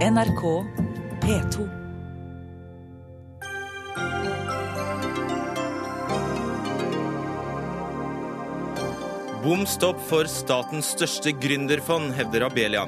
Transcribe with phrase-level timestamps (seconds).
[0.00, 0.64] NRK
[1.20, 1.68] P2.
[9.44, 12.86] Bom stopp for statens største gründerfond, hevder Abelia.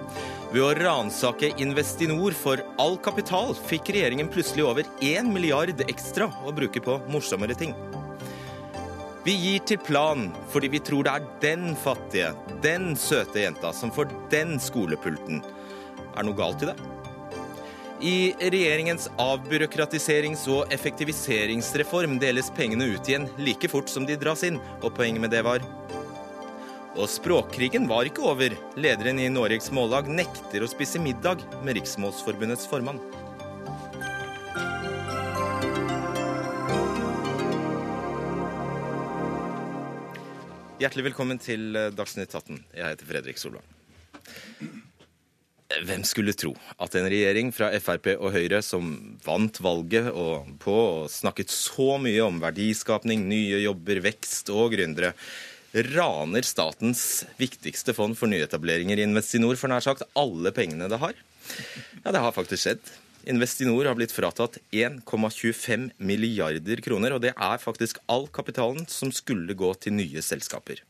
[0.55, 6.55] Ved å ransake Investinor for all kapital fikk regjeringen plutselig over 1 milliard ekstra å
[6.57, 7.77] bruke på morsommere ting.
[9.29, 12.33] Vi gir til Plan fordi vi tror det er den fattige,
[12.65, 15.45] den søte jenta som får den skolepulten.
[16.17, 17.02] Er noe galt i det?
[18.03, 24.59] I regjeringens avbyråkratiserings- og effektiviseringsreform deles pengene ut igjen like fort som de dras inn,
[24.83, 25.63] og poenget med det var
[26.97, 28.55] og språkkrigen var ikke over.
[28.77, 33.01] Lederen i Noregs Mållag nekter å spise middag med Riksmålsforbundets formann.
[40.83, 42.59] Hjertelig velkommen til Dagsnytt 18.
[42.75, 43.72] Jeg heter Fredrik Solvang.
[45.87, 48.93] Hvem skulle tro at en regjering fra Frp og Høyre som
[49.25, 55.15] vant valget og på og snakket så mye om verdiskapning, nye jobber, vekst og gründere,
[55.73, 61.17] raner statens viktigste fond for nyetableringer i Investinor for nær sagt alle pengene det har?
[62.03, 62.93] Ja, det har faktisk skjedd.
[63.33, 69.55] Investinor har blitt fratatt 1,25 milliarder kroner, og det er faktisk all kapitalen som skulle
[69.55, 70.83] gå til nye selskaper.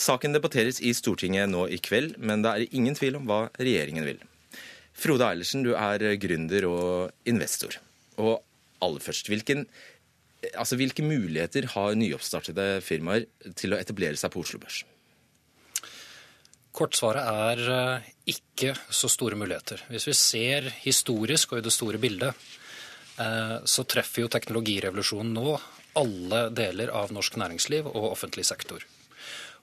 [0.00, 4.06] Saken debatteres i Stortinget nå i kveld, men det er ingen tvil om hva regjeringen
[4.06, 4.20] vil.
[4.96, 7.76] Frode Eilertsen, du er gründer og investor.
[8.20, 8.38] Og
[8.84, 9.66] aller først, hvilken,
[10.54, 13.26] altså, hvilke muligheter har nyoppstartede firmaer
[13.56, 14.82] til å etablere seg på Oslo Børs?
[16.76, 19.82] Kortsvaret er eh, ikke så store muligheter.
[19.90, 22.46] Hvis vi ser historisk og i det store bildet,
[23.20, 25.58] eh, så treffer jo teknologirevolusjonen nå
[26.00, 28.86] alle deler av norsk næringsliv og offentlig sektor.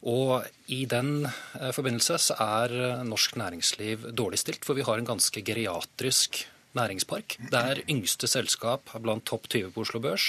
[0.06, 5.10] Og i den eh, forbindelse så er norsk næringsliv dårlig stilt, for vi har en
[5.10, 6.46] ganske geriatrisk
[6.78, 10.28] næringspark, der yngste selskap blant topp 20 på Oslo Børs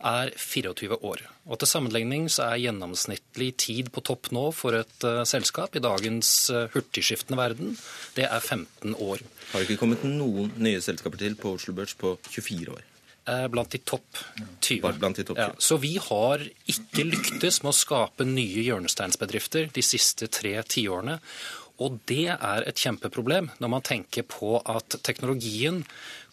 [0.00, 1.24] er 24 år.
[1.44, 5.82] Og Til sammenligning så er gjennomsnittlig tid på topp nå for et uh, selskap i
[5.84, 6.30] dagens
[6.72, 7.76] hurtigskiftende verden,
[8.16, 9.20] det er 15 år.
[9.52, 12.91] Har ikke kommet noen nye selskaper til på Oslo Børs på 24 år?
[13.22, 14.18] Eh, blant de topp
[14.60, 14.80] 20.
[14.82, 15.42] Bare blant de topp 20.
[15.42, 21.20] Ja, så vi har ikke lyktes med å skape nye hjørnesteinsbedrifter de siste tre tiårene.
[21.82, 25.80] Og det er et kjempeproblem når man tenker på at teknologien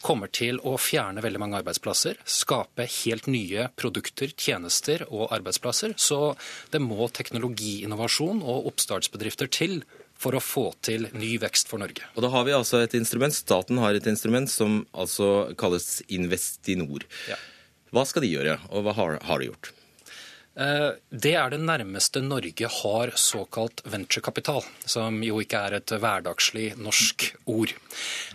[0.02, 5.96] kommer til å fjerne veldig mange arbeidsplasser, skape helt nye produkter, tjenester og arbeidsplasser.
[5.98, 6.36] Så
[6.74, 9.82] det må teknologiinnovasjon og oppstartsbedrifter til
[10.20, 12.06] for å få til ny vekst for Norge.
[12.16, 17.08] Og da har vi altså et instrument, Staten har et instrument som altså kalles Investinor.
[17.30, 17.40] Ja.
[17.96, 19.72] Hva skal de gjøre, og hva har, har de gjort?
[20.60, 26.74] Eh, det er det nærmeste Norge har såkalt venturekapital, som jo ikke er et hverdagslig
[26.82, 27.72] norsk ord.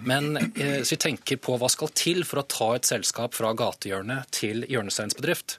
[0.09, 3.53] Men eh, hvis vi tenker på hva skal til for å ta et selskap fra
[3.59, 5.59] gatehjørnet til hjørnesteinsbedrift,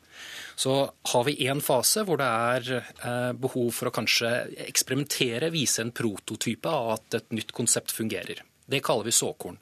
[0.55, 4.31] så har vi en fase hvor det er eh, behov for å kanskje
[4.67, 8.41] eksperimentere, vise en prototype av at et nytt konsept fungerer.
[8.65, 9.59] Det kaller vi såkorn.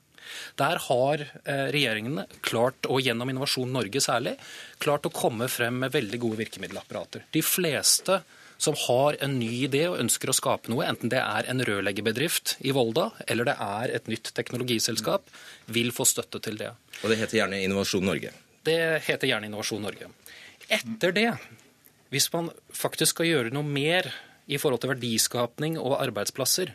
[0.55, 4.37] Der har eh, regjeringene klart, og gjennom Innovasjon Norge særlig,
[4.81, 7.27] klart å komme frem med veldig gode virkemiddelapparater.
[7.33, 8.21] De fleste
[8.63, 12.57] som har en ny idé og ønsker å skape noe, enten det er en rørleggerbedrift
[12.63, 15.27] i Volda eller det er et nytt teknologiselskap,
[15.75, 16.71] vil få støtte til det.
[17.01, 18.31] Og det heter gjerne Innovasjon Norge?
[18.63, 20.07] Det heter gjerne Innovasjon Norge.
[20.73, 21.31] Etter det,
[22.13, 24.09] hvis man faktisk skal gjøre noe mer
[24.49, 26.73] i forhold til verdiskapning og arbeidsplasser,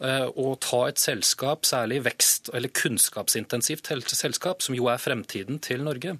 [0.00, 0.26] eh,
[0.60, 6.18] ta et selskap, særlig vekst- eller kunnskapsintensivt selskap, som jo er fremtiden til Norge.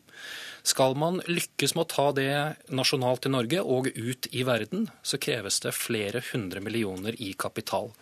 [0.62, 5.18] Skal man lykkes med å ta det nasjonalt i Norge og ut i verden, så
[5.18, 7.92] kreves det flere hundre millioner i kapital.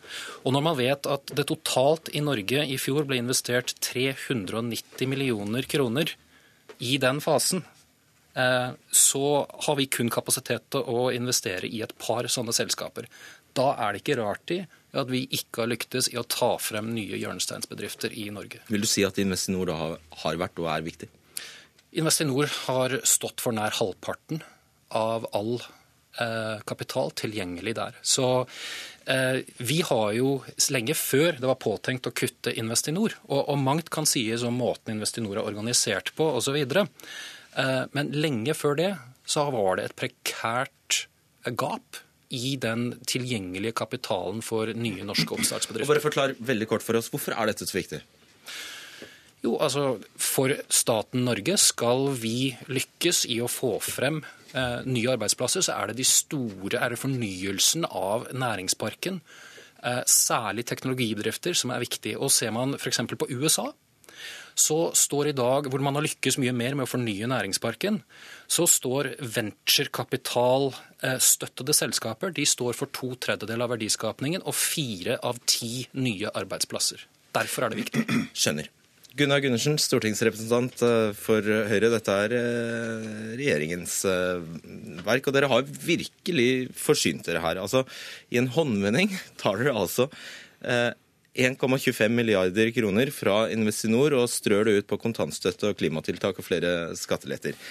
[0.45, 5.63] Og når man vet at det totalt i Norge i fjor ble investert 390 millioner
[5.63, 6.15] kroner
[6.81, 7.65] i den fasen,
[8.37, 13.07] så har vi kun kapasitet til å investere i et par sånne selskaper.
[13.57, 14.59] Da er det ikke rart i
[14.97, 18.61] at vi ikke har lyktes i å ta frem nye hjørnesteinsbedrifter i Norge.
[18.69, 19.79] Vil du si at Investinor da
[20.23, 21.09] har vært og er viktig?
[21.97, 24.43] Investinor har stått for nær halvparten
[24.97, 25.55] av all
[26.21, 27.97] eh, kapital tilgjengelig der.
[28.05, 28.27] Så
[29.09, 30.37] eh, vi har jo
[30.75, 34.97] lenge før det var påtenkt å kutte Investinor, og, og mangt kan sies om måten
[34.97, 36.61] Investinor er organisert på osv.
[37.57, 38.91] Eh, men lenge før det
[39.27, 41.07] så var det et prekært
[41.59, 42.03] gap
[42.35, 45.87] i den tilgjengelige kapitalen for nye norske oppstartsbedrifter.
[45.87, 48.03] Og bare forklar veldig kort for oss, Hvorfor er dette så viktig?
[49.45, 55.63] Jo, altså For staten Norge skal vi lykkes i å få frem eh, nye arbeidsplasser,
[55.63, 59.21] så er det de store, er det fornyelsen av næringsparken
[59.85, 62.19] eh, særlig teknologibedrifter som er viktige.
[62.19, 63.05] Og Ser man f.eks.
[63.07, 63.71] på USA,
[64.57, 67.95] så står i dag, hvor man har lykkes mye mer med å fornye næringsparken,
[68.49, 69.05] så står
[69.37, 77.01] venturekapitalstøttede selskaper de står for to tredjedeler av verdiskapningen og fire av ti nye arbeidsplasser.
[77.37, 78.01] Derfor er det viktig.
[78.41, 78.67] Skjønner.
[79.17, 81.89] Gunnar Gundersen, stortingsrepresentant eh, for Høyre.
[81.93, 83.07] Dette er eh,
[83.39, 84.43] regjeringens eh,
[85.07, 87.63] verk, og dere har virkelig forsynt dere her.
[87.63, 87.87] Altså,
[88.29, 90.11] I en håndvending tar dere altså
[91.37, 96.73] 1,25 milliarder kroner fra Investinor og strør det ut på kontantstøtte og klimatiltak og flere
[96.99, 97.57] skatteletter.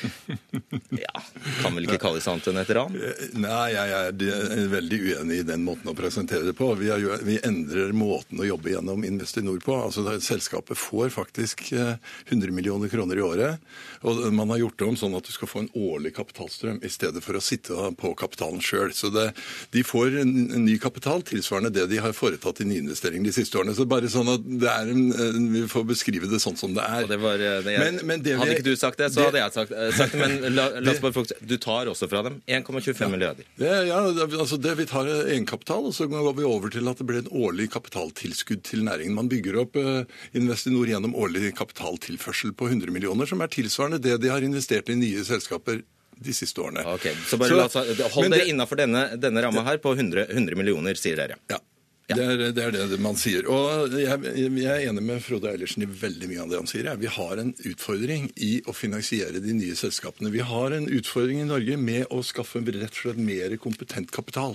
[0.96, 1.22] Ja,
[1.62, 2.94] Kan vel ikke kalles annet enn et ran?
[2.96, 6.70] Eh, nei, jeg er veldig uenig i den måten å presentere det på.
[6.80, 9.76] Vi, er, vi endrer måten å jobbe gjennom Investinor på.
[9.88, 13.66] Altså, Selskapet får faktisk 100 eh, millioner kroner i året.
[14.06, 16.92] Og man har gjort det om sånn at du skal få en årlig kapitalstrøm i
[16.94, 18.94] stedet for å sitte på kapitalen sjøl.
[18.96, 19.32] Så det,
[19.74, 23.76] de får ny kapital tilsvarende det de har foretatt i nyinvesteringer de siste siste årene.
[23.76, 27.08] Så bare sånn at det er en, Vi får beskrive det sånn som det er.
[27.08, 29.42] Det var, eh, det men, men det hadde ikke du sagt det, så det, hadde
[29.44, 30.20] jeg sagt, eh, sagt, det.
[30.20, 31.46] Men la, la oss bare fokusere.
[31.46, 33.46] Du tar også fra dem 1,25 ja, milliarder.
[33.60, 34.00] ja,
[34.40, 37.32] altså det, Vi tar egenkapital, og så går vi over til at det blir en
[37.32, 39.16] årlig kapitaltilskudd til næringen.
[39.16, 40.04] Man bygger opp uh,
[40.36, 44.98] Investinor gjennom årlig kapitaltilførsel på 100 millioner, som er tilsvarende det de har investert i
[45.00, 45.84] nye selskaper
[46.16, 46.84] de siste årene.
[46.96, 50.56] Okay, så bare så, la, Hold dere innafor denne, denne ramma her på 100, 100
[50.56, 51.36] millioner, sier dere.
[51.52, 51.60] Ja.
[52.06, 52.16] Ja.
[52.20, 53.48] Det, er, det, er, det man sier.
[53.50, 56.90] Og jeg, jeg, er enig med Frode Eilertsen i veldig mye av det han sier.
[57.02, 60.30] Vi har en utfordring i å finansiere de nye selskapene.
[60.30, 64.54] Vi har en utfordring i Norge med å skaffe rett og slett mer kompetent kapital.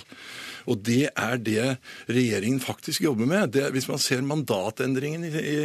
[0.70, 1.64] Og det er det
[2.06, 3.50] regjeringen faktisk jobber med.
[3.56, 5.56] Det, hvis man ser mandatendringen i,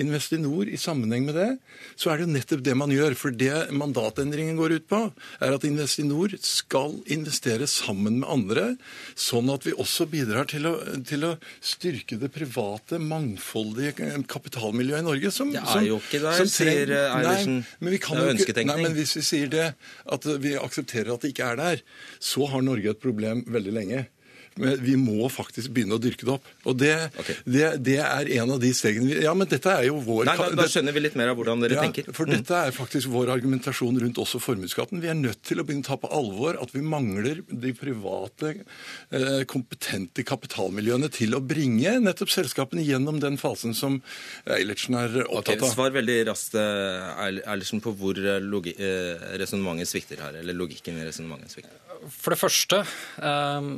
[0.00, 1.50] Investinor i sammenheng med det,
[1.92, 3.18] så er det jo nettopp det man gjør.
[3.20, 5.02] For det mandatendringen går ut på,
[5.44, 8.66] er at Investinor skal investere sammen med andre,
[9.12, 11.33] sånn at vi også bidrar til å, til å
[11.64, 15.32] styrke det private, mangfoldige kapitalmiljøet i Norge.
[15.34, 17.60] Som, det er jo ikke der, sier Eilertsen.
[17.80, 18.72] det er ønsketenkning.
[18.72, 19.68] Nei, men hvis vi sier det,
[20.16, 21.84] at vi aksepterer at det ikke er der,
[22.22, 24.04] så har Norge et problem veldig lenge.
[24.60, 26.50] Men vi må faktisk begynne å dyrke det opp.
[26.70, 27.36] Og det, okay.
[27.42, 30.36] det, det er en av de stegene vi Ja, men dette er jo vår Nei,
[30.38, 32.10] da, da skjønner vi litt mer av hvordan dere ja, tenker.
[32.14, 32.36] For mm.
[32.36, 35.02] dette er faktisk vår argumentasjon rundt også formuesskatten.
[35.02, 38.54] Vi er nødt til å begynne å ta på alvor at vi mangler de private,
[39.10, 43.98] eh, kompetente kapitalmiljøene til å bringe nettopp selskapene gjennom den fasen som
[44.46, 45.64] Eilertsen er opptatt av.
[45.64, 51.08] Okay, svar veldig raskt, eh, Eilertsen, på hvor eh, resonnementet svikter her, eller logikken i
[51.08, 51.80] resonnementet svikter.
[52.10, 53.68] For det første eh,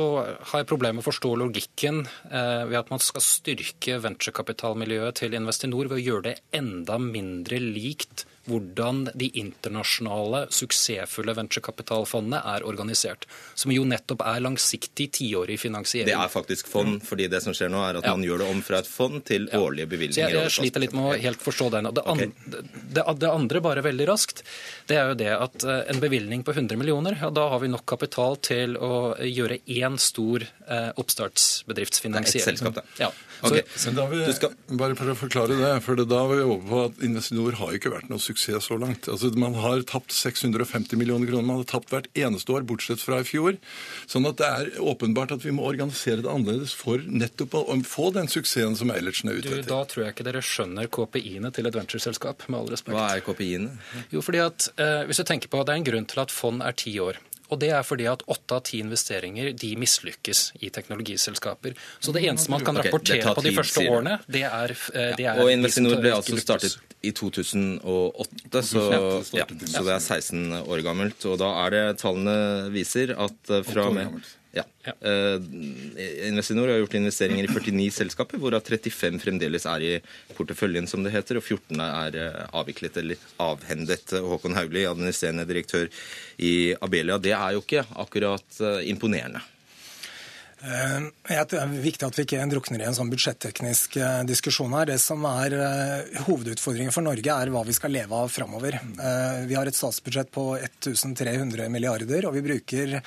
[0.00, 0.06] så
[0.52, 5.36] har jeg problemer med å forstå logikken eh, ved at man skal styrke venturekapitalmiljøet til
[5.36, 13.26] Investinor ved å gjøre det enda mindre likt hvordan de internasjonale, suksessfulle venturekapitalfondene er organisert.
[13.54, 16.10] Som jo nettopp er langsiktig tiårig finansiering.
[16.10, 18.14] Det er faktisk fond, fordi det som skjer nå er at ja.
[18.16, 20.34] man gjør det om fra et fond til årlige bevilgninger.
[20.34, 21.90] Så jeg, jeg sliter litt med å helt forstå den.
[21.94, 22.30] Det, okay.
[22.50, 24.44] det, det, andre, bare veldig raskt,
[24.90, 27.70] det er jo det at eh, en bevilgning på 100 millioner, ja, da har vi
[27.72, 32.42] nok kapital til å gjøre én stor eh, oppstartsbedriftsfinansiering.
[32.42, 32.86] Et selskap, da.
[33.00, 33.12] Ja.
[33.42, 33.62] Okay.
[33.74, 34.54] Så, Men da vil, skal...
[34.80, 37.92] Bare for å forklare det, for da var vi over på at Investinor har ikke
[37.94, 39.08] vært noe suksess så langt.
[39.10, 41.46] Altså, Man har tapt 650 millioner kroner.
[41.46, 43.58] Man har tapt hvert eneste år, bortsett fra i fjor.
[44.10, 48.10] Sånn at det er åpenbart at vi må organisere det annerledes for nettopp å få
[48.16, 49.68] den suksessen som Eilertsen er ute etter.
[49.70, 52.96] Da tror jeg ikke dere skjønner KPI-ene til et ventureselskap, med all respekt.
[52.96, 53.72] Hva er KPI-ene?
[54.12, 56.64] Jo, fordi at eh, Hvis du tenker på det er en grunn til at fond
[56.64, 57.18] er ti år.
[57.50, 61.76] Og det er fordi at åtte av ti investeringer de mislykkes i teknologiselskaper.
[61.98, 65.26] Så det eneste man kan rapportere okay, på de første årene, det er, eh, det
[65.26, 68.82] er Og Investinor ble altså startet i 2008, så,
[69.32, 71.24] ja, så det er 16 år gammelt.
[71.26, 72.36] Og da er det tallene
[72.74, 74.20] viser at eh, fra og med
[74.52, 74.64] ja.
[74.84, 74.94] ja.
[75.00, 75.42] Uh,
[76.28, 79.92] Investinor har gjort investeringer i 49 selskaper, hvorav 35 fremdeles er i
[80.34, 84.16] porteføljen, som det heter, og 14 er uh, avviklet eller avhendet.
[84.26, 85.86] Håkon Haugli, administrerende direktør
[86.42, 87.20] i Abelia.
[87.22, 89.42] Det er jo ikke akkurat uh, imponerende.
[90.60, 91.04] Eh,
[91.48, 94.90] det er viktig at vi ikke drukner i en sånn budsjetteknisk eh, diskusjon her.
[94.90, 98.76] Det som er eh, hovedutfordringen for Norge, er hva vi skal leve av framover.
[99.48, 102.98] Vi har et statsbudsjett på 1300 milliarder, og vi bruker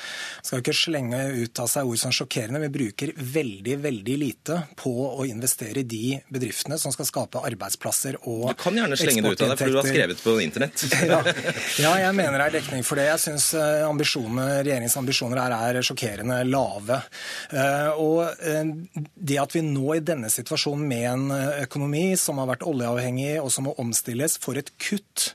[0.42, 4.94] skal ikke slenge ut av seg ord som sjokkerende, vi bruker veldig, veldig lite på
[5.12, 8.58] å investere i de bedriftene som skal skape arbeidsplasser og eksportinntekter.
[8.58, 10.86] Du kan gjerne slenge det ut av deg, for du har skrevet på internett.
[11.12, 11.22] ja,
[11.84, 13.10] ja, jeg mener det er dekning for det.
[13.12, 17.02] Jeg syns regjeringens ambisjoner her er sjokkerende lave.
[18.00, 18.24] Og
[19.16, 21.26] det at vi nå i denne situasjonen med en
[21.64, 25.34] økonomi som har vært oljeavhengig og som må omstilles, får et kutt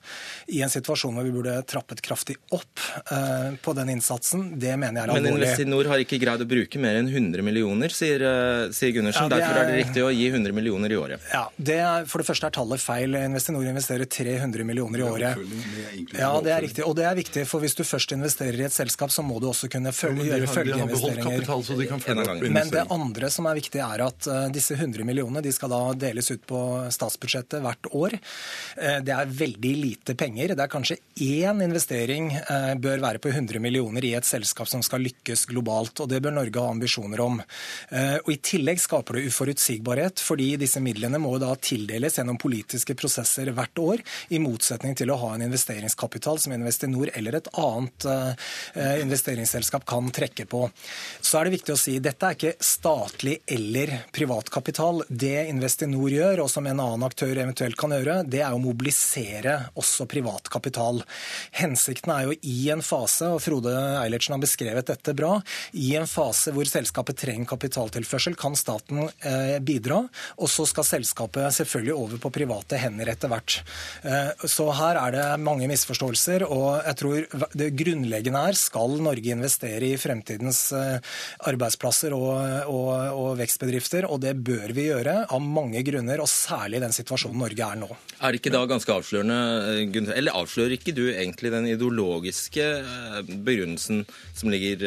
[0.48, 2.80] i en situasjon hvor vi burde trappet kraftig opp
[3.62, 5.32] på den innsatsen, det mener jeg er alvorlig.
[5.34, 8.24] Men Investinor har ikke greid å bruke mer enn 100 millioner, sier,
[8.74, 9.28] sier Gundersen.
[9.28, 9.42] Ja, er...
[9.42, 11.28] Derfor er det riktig å gi 100 millioner i året.
[11.32, 13.16] Ja, det er, For det første er tallet feil.
[13.18, 15.42] Investinor investerer 300 millioner i året.
[16.16, 16.84] Ja, det er riktig.
[16.86, 19.48] Og det er viktig, for hvis du først investerer i et selskap, så må du
[19.50, 21.97] også kunne følge, gjøre følgeinvesteringer.
[22.06, 25.80] Men det andre som er viktig, er at uh, disse 100 millionene de skal da
[25.98, 26.60] deles ut på
[26.94, 28.16] statsbudsjettet hvert år.
[28.78, 30.54] Uh, det er veldig lite penger.
[30.54, 34.84] Det er kanskje én investering uh, bør være på 100 millioner i et selskap som
[34.84, 37.38] skal lykkes globalt, og det bør Norge ha ambisjoner om.
[37.88, 43.50] Og I tillegg skaper det uforutsigbarhet, fordi disse midlene må da tildeles gjennom politiske prosesser
[43.54, 44.02] hvert år,
[44.34, 48.08] i motsetning til å ha en investeringskapital som Investinor eller et annet
[49.04, 50.64] investeringsselskap kan trekke på.
[51.20, 55.00] Så er det viktig å si dette er ikke statlig eller privat kapital.
[55.08, 59.54] Det Investinor gjør, og som en annen aktør eventuelt kan gjøre, det er å mobilisere
[59.78, 61.00] også privat kapital.
[61.56, 65.38] Hensikten er jo i en fase, og Frode Eilertsen har beskrevet dette bra,
[65.72, 70.02] i en fase hvor selskapet trenger kapitaltilførsel, kan staten eh, bidra.
[70.38, 73.60] Og så skal selskapet selvfølgelig over på private hender etter hvert.
[74.02, 76.44] Eh, så her er det mange misforståelser.
[76.48, 80.98] Og jeg tror det grunnleggende er skal Norge investere i fremtidens eh,
[81.78, 84.06] arbeidsplasser og, og, og vekstbedrifter.
[84.08, 87.78] Og det bør vi gjøre av mange grunner, og særlig i den situasjonen Norge er
[87.78, 87.88] nå.
[88.20, 89.38] Er det ikke da ganske avslørende,
[89.92, 92.66] Gunther, eller avslører ikke du egentlig den ideologiske
[93.44, 94.04] begrunnelsen
[94.34, 94.84] som ligger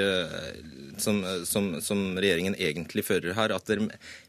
[1.01, 3.88] som, som, som, regjeringen egentlig fører her, at dere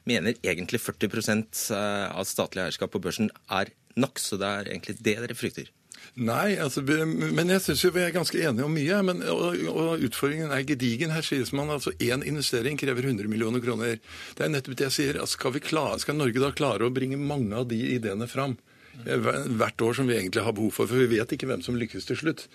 [0.09, 4.19] mener egentlig 40% av statlig eierskap på børsen er nok.
[4.23, 5.71] Så det er egentlig det dere frykter.
[6.13, 8.99] Nei, altså, men jeg syns vi er ganske enige om mye.
[9.09, 11.15] Men, og, og, utfordringen er gedigen.
[11.15, 13.97] Her sies man altså én investering krever 100 millioner kroner.
[14.37, 15.21] Det er nettopp det jeg sier.
[15.23, 18.59] Altså, skal, klare, skal Norge da klare å bringe mange av de ideene fram?
[19.03, 22.07] Hvert år som vi egentlig har behov for, for vi vet ikke hvem som lykkes
[22.09, 22.47] til slutt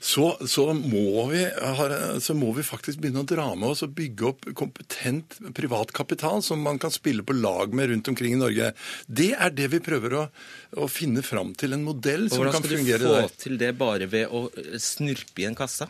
[0.00, 1.42] så, så, må vi,
[2.22, 6.42] så, må vi, faktisk begynne å dra med oss og bygge opp kompetent privat kapital
[6.44, 8.72] som man kan spille på lag med rundt omkring i Norge.
[9.06, 10.24] Det er det vi prøver å,
[10.78, 13.08] å finne fram til, en modell som kan fungere der.
[13.08, 14.46] Hvordan skal du få til det bare ved å
[14.82, 15.88] snurpe i en kasse?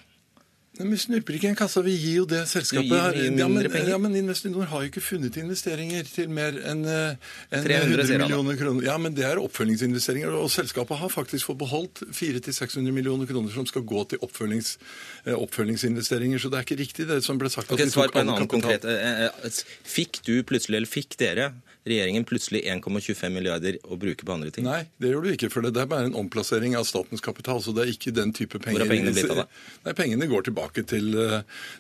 [0.79, 3.19] Men Vi snurper ikke en kasse, vi gir jo det selskapet her.
[3.19, 8.07] Ja, men, ja, men Investinor har jo ikke funnet investeringer til mer enn en 100
[8.23, 8.87] millioner kroner.
[8.87, 10.35] Ja, men det er oppfølgingsinvesteringer.
[10.39, 14.77] Og selskapet har faktisk fått beholdt 400-600 millioner kroner som skal gå til oppfølgings,
[15.25, 16.39] eh, oppfølgingsinvesteringer.
[16.39, 17.73] Så det er ikke riktig det som ble sagt.
[17.73, 18.85] Okay, svar på en annen konkret.
[18.85, 21.53] Eh, eh, fikk du plutselig, eller fikk dere
[21.91, 24.69] regjeringen plutselig 1,25 milliarder å bruke på andre ting?
[24.69, 25.51] Nei, det gjør du ikke.
[25.53, 27.63] For det er bare en omplassering av statens kapital.
[27.65, 28.85] Så det er ikke den type penger.
[28.85, 29.47] Hvor er pengene blitt av, da?
[29.87, 31.17] Nei, Pengene går tilbake til,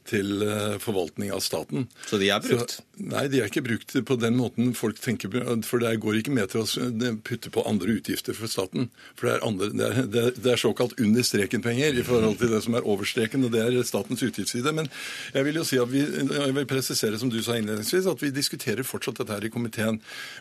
[0.08, 1.86] til eh, forvaltning av staten.
[2.08, 2.78] Så de er brukt?
[2.78, 5.30] Så, nei, de er ikke brukt på den måten folk tenker
[5.66, 8.88] For det går ikke med til å putte på andre utgifter for staten.
[9.18, 12.38] For det er, andre, det er, det er, det er såkalt under streken-penger i forhold
[12.40, 14.72] til det som er over streken, og det er statens utgiftsside.
[14.76, 14.90] Men
[15.34, 18.32] jeg vil jo si at vi, jeg vil presisere, som du sa innledningsvis, at vi
[18.34, 19.97] diskuterer fortsatt dette her i komiteen.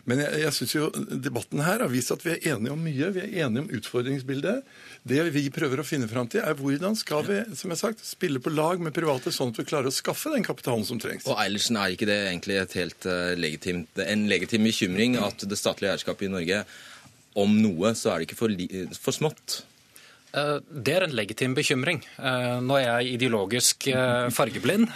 [0.08, 3.10] Men jeg, jeg syns jo debatten her har vist at vi er enige om mye.
[3.14, 4.66] Vi er enige om utfordringsbildet.
[5.08, 8.42] Det vi prøver å finne fram til, er hvordan skal vi som jeg sagt, spille
[8.42, 11.26] på lag med private, sånn at vi klarer å skaffe den kapitalen som trengs.
[11.28, 15.58] Og Eilertsen, er ikke det egentlig et helt uh, legitimt, en legitim bekymring at det
[15.58, 16.62] statlige eierskapet i Norge,
[17.38, 18.54] om noe, så er det ikke for,
[18.98, 19.60] for smått?
[20.34, 22.00] Eh, det er en legitim bekymring.
[22.18, 23.88] Eh, nå er jeg ideologisk
[24.34, 24.88] fargeblind.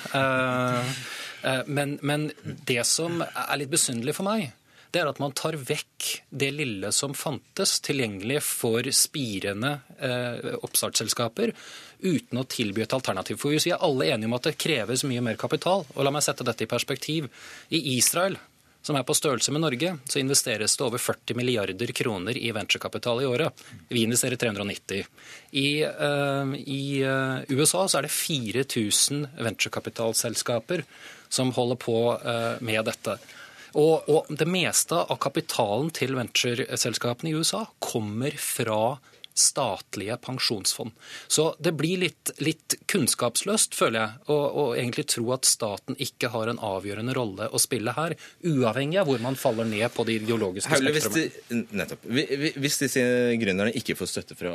[1.67, 4.53] Men, men det som er litt besynderlig for meg,
[4.93, 11.55] det er at man tar vekk det lille som fantes tilgjengelig for spirende eh, oppstartsselskaper,
[12.03, 13.41] uten å tilby et alternativ.
[13.41, 15.87] For Vi er alle enige om at det kreves mye mer kapital.
[15.95, 17.31] og La meg sette dette i perspektiv.
[17.73, 18.37] I Israel,
[18.85, 23.23] som er på størrelse med Norge, så investeres det over 40 milliarder kroner i venturekapital
[23.23, 23.65] i året.
[23.89, 25.09] Vi investerer 390.
[25.57, 30.85] I, uh, i uh, USA så er det 4000 venturekapitalselskaper
[31.33, 33.17] som holder på uh, med dette.
[33.73, 38.99] Og, og det meste av kapitalen til ventureselskapene i USA kommer fra
[39.35, 40.93] statlige pensjonsfond.
[41.29, 46.31] Så det blir litt, litt kunnskapsløst, føler jeg, å, å, egentlig tro at staten ikke
[46.35, 50.19] har en avgjørende rolle å spille her, uavhengig av hvor man faller ned på de
[50.21, 51.65] ideologiske Haule, spektrene.
[51.73, 52.05] nettopp.
[52.63, 53.05] Hvis disse
[53.41, 54.53] gründerne ikke får støtte fra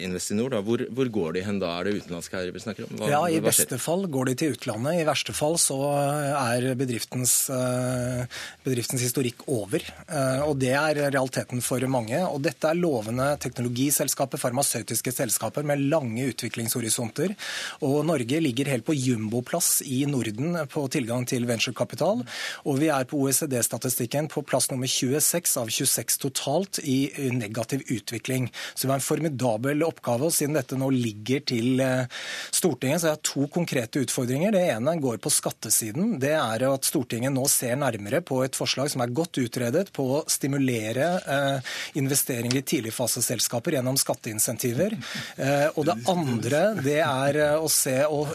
[0.00, 1.74] Investinor, da, hvor, hvor, går de hen da?
[1.78, 2.96] Er det utenlandske eiere vi snakker om?
[2.98, 5.02] Hva, ja, I beste fall går de til utlandet.
[5.02, 8.24] I verste fall så er bedriftens, eh,
[8.64, 9.84] bedriftens historikk over.
[10.08, 12.18] Eh, og det er realiteten for mange.
[12.24, 17.34] Og dette er lovende teknologiselskaper selskaper, farmasøytiske selskaper med lange utviklingshorisonter.
[17.82, 22.22] Og Norge ligger helt på jumboplass i Norden på tilgang til venturekapital.
[22.64, 28.50] Og vi er på OECD-statistikken på plass nummer 26 av 26 totalt i negativ utvikling.
[28.74, 30.26] Så det var en formidabel oppgave.
[30.26, 32.06] og Siden dette nå ligger til eh,
[32.52, 34.54] Stortinget, så jeg har to konkrete utfordringer.
[34.54, 36.18] Det ene går på skattesiden.
[36.22, 40.06] Det er at Stortinget nå ser nærmere på et forslag som er godt utredet på
[40.18, 44.96] å stimulere eh, investeringer i tidligfaseselskaper gjennom skatteinsentiver.
[45.36, 48.34] Eh, og det andre det er eh, å se og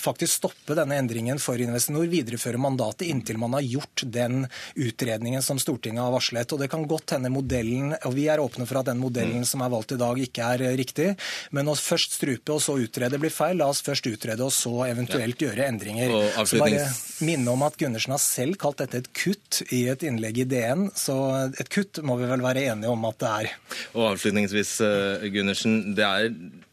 [0.00, 4.44] faktisk stoppe denne endringen for Investinor, videreføre mandatet inntil man har gjort den
[4.74, 6.52] utredningen som Stortinget har varslet.
[6.52, 9.64] Og det kan godt hende modellen, og vi er åpne for at den modellen som
[9.64, 11.12] er valgt i dag, ikke er riktig.
[11.56, 13.58] Men å først strupe og så utrede blir feil.
[13.60, 16.12] La oss først utrede og så eventuelt gjøre endringer.
[16.44, 16.86] Så bare
[17.24, 20.88] minne om at Gundersen har selv kalt dette et kutt i et innlegg i DN.
[20.96, 21.16] Så
[21.48, 23.52] et kutt må vi vel være enige om at det er.
[23.96, 25.94] Og avslutningsvis, eh, Gundersen.
[25.96, 26.30] Det er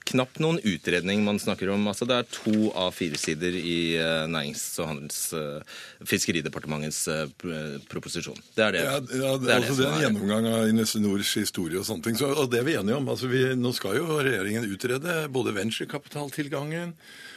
[0.10, 1.86] knapt noen utredning man snakker om.
[1.90, 7.02] Altså, det er to av fire sider i uh, Nærings- og handels, uh, Fiskeridepartementets
[7.92, 8.40] proposisjon.
[8.58, 8.84] Det er det.
[8.84, 12.10] Ja, ja det, det, er, altså, det er en gjennomgang av Investinors historie og sånne
[12.10, 12.20] ting.
[12.20, 13.10] Så, og det er vi enige om.
[13.14, 16.94] Altså, vi, nå skal jo regjeringen utrede både venturekapitaltilgangen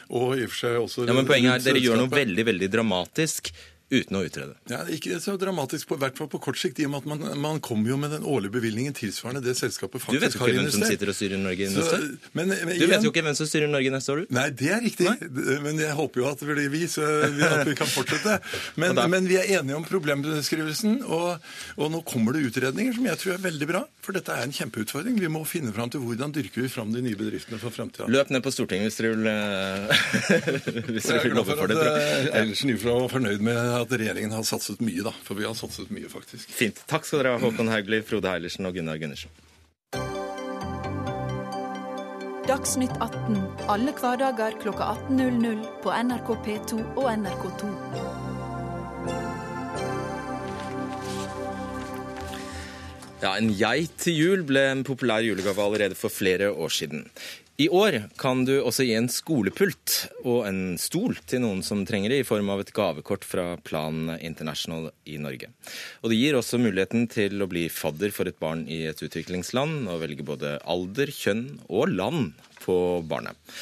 [0.07, 2.69] og i og for seg også Ja, men Poenget er dere gjør noe veldig, veldig
[2.71, 3.51] dramatisk
[3.87, 4.57] uten å utrede.
[4.67, 7.21] Ja, Ikke så dramatisk, i hvert fall på kort sikt, i og med at man,
[7.39, 10.51] man kommer jo med den årlige bevilgningen tilsvarende det selskapet faktisk har investert.
[10.51, 12.03] Du vet jo ikke hvem som sitter og styrer Norge neste år?
[12.35, 14.33] Men, men, du vet jo ikke hvem som styrer Norge neste år, du?
[14.35, 15.07] Nei, det er riktig.
[15.07, 15.59] Nei?
[15.63, 18.39] Men jeg håper jo at det blir vi, så at vi kan fortsette.
[18.81, 21.43] Men, men, vi er enige om problembeskrivelsen, og,
[21.77, 23.81] og, nå kommer det utredninger som jeg tror er veldig bra.
[24.05, 25.17] For dette er en kjempeutfordring.
[25.19, 28.07] Vi må finne fram til hvordan dyrker vi fram de nye bedriftene for framtida.
[28.11, 29.25] Løp ned på Stortinget hvis dere vil,
[30.93, 31.79] hvis dere vil love for det.
[32.31, 35.13] Eilertsen Ifra var fornøyd med at regjeringen har satt satset mye, da.
[35.25, 36.49] For vi har satset mye, faktisk.
[36.51, 36.81] Fint.
[36.89, 39.33] Takk skal dere ha, Håkon Haugli, Frode Heilersen og Gunnar Gundersen.
[42.47, 47.71] Dagsnytt 18 alle hverdager kl 18.00 på NRK P2 og NRK2.
[53.17, 57.03] Ja, En geit til jul ble en populær julegave allerede for flere år siden.
[57.57, 59.93] I år kan du også gi en skolepult
[60.29, 64.11] og en stol til noen som trenger det, i form av et gavekort fra Plan
[64.21, 65.49] International i Norge.
[66.05, 69.87] Og Det gir også muligheten til å bli fadder for et barn i et utviklingsland,
[69.89, 72.77] og velge både alder, kjønn og land på
[73.09, 73.57] barnet.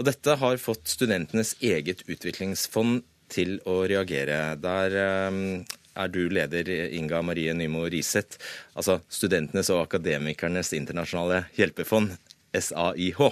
[0.00, 4.56] Og Dette har fått studentenes eget utviklingsfond til å reagere.
[4.56, 5.68] Der eh,
[6.00, 8.40] er du leder, Inga Marie Nymo Riseth,
[8.72, 12.16] altså Studentenes og akademikernes internasjonale hjelpefond.
[12.52, 13.22] SAIH.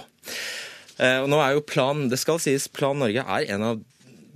[0.97, 3.85] Eh, og nå er jo Plan det skal sies, Plan Norge er en av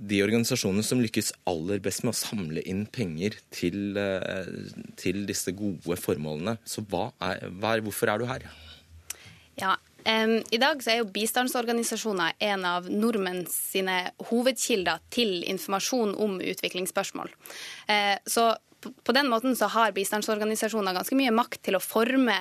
[0.02, 4.50] de organisasjonene som lykkes aller best med å samle inn penger til, eh,
[4.98, 6.56] til disse gode formålene.
[6.66, 8.46] Så hva er, hva er, hvorfor er du her?
[9.60, 16.16] Ja, um, I dag så er jo bistandsorganisasjoner en av nordmenn sine hovedkilder til informasjon
[16.16, 17.30] om utviklingsspørsmål.
[17.86, 22.36] Uh, så på den måten så har bistandsorganisasjoner ganske mye makt til å forme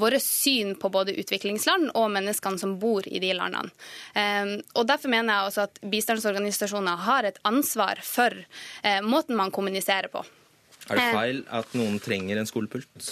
[0.00, 3.72] våre syn på både utviklingsland og menneskene som bor i de landene.
[4.18, 8.34] Ehm, og Derfor mener jeg også at bistandsorganisasjoner har et ansvar for
[8.82, 10.24] eh, måten man kommuniserer på.
[10.90, 13.10] Er det feil at noen trenger en skolepult?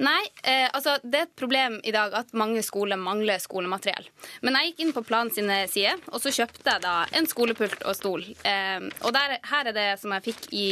[0.00, 4.06] Nei, eh, altså det er et problem i dag at mange skoler mangler skolemateriell.
[4.40, 7.84] Men jeg gikk inn på Plan sine sider, og så kjøpte jeg da en skolepult
[7.84, 8.24] og stol.
[8.48, 10.68] Eh, og der, her er det som jeg fikk i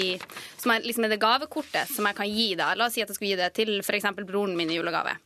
[0.61, 2.73] Som er, liksom det gavekortet som jeg kan gi da.
[2.77, 4.09] La oss si at jeg skulle gi det til f.eks.
[4.29, 5.17] broren min i julegave.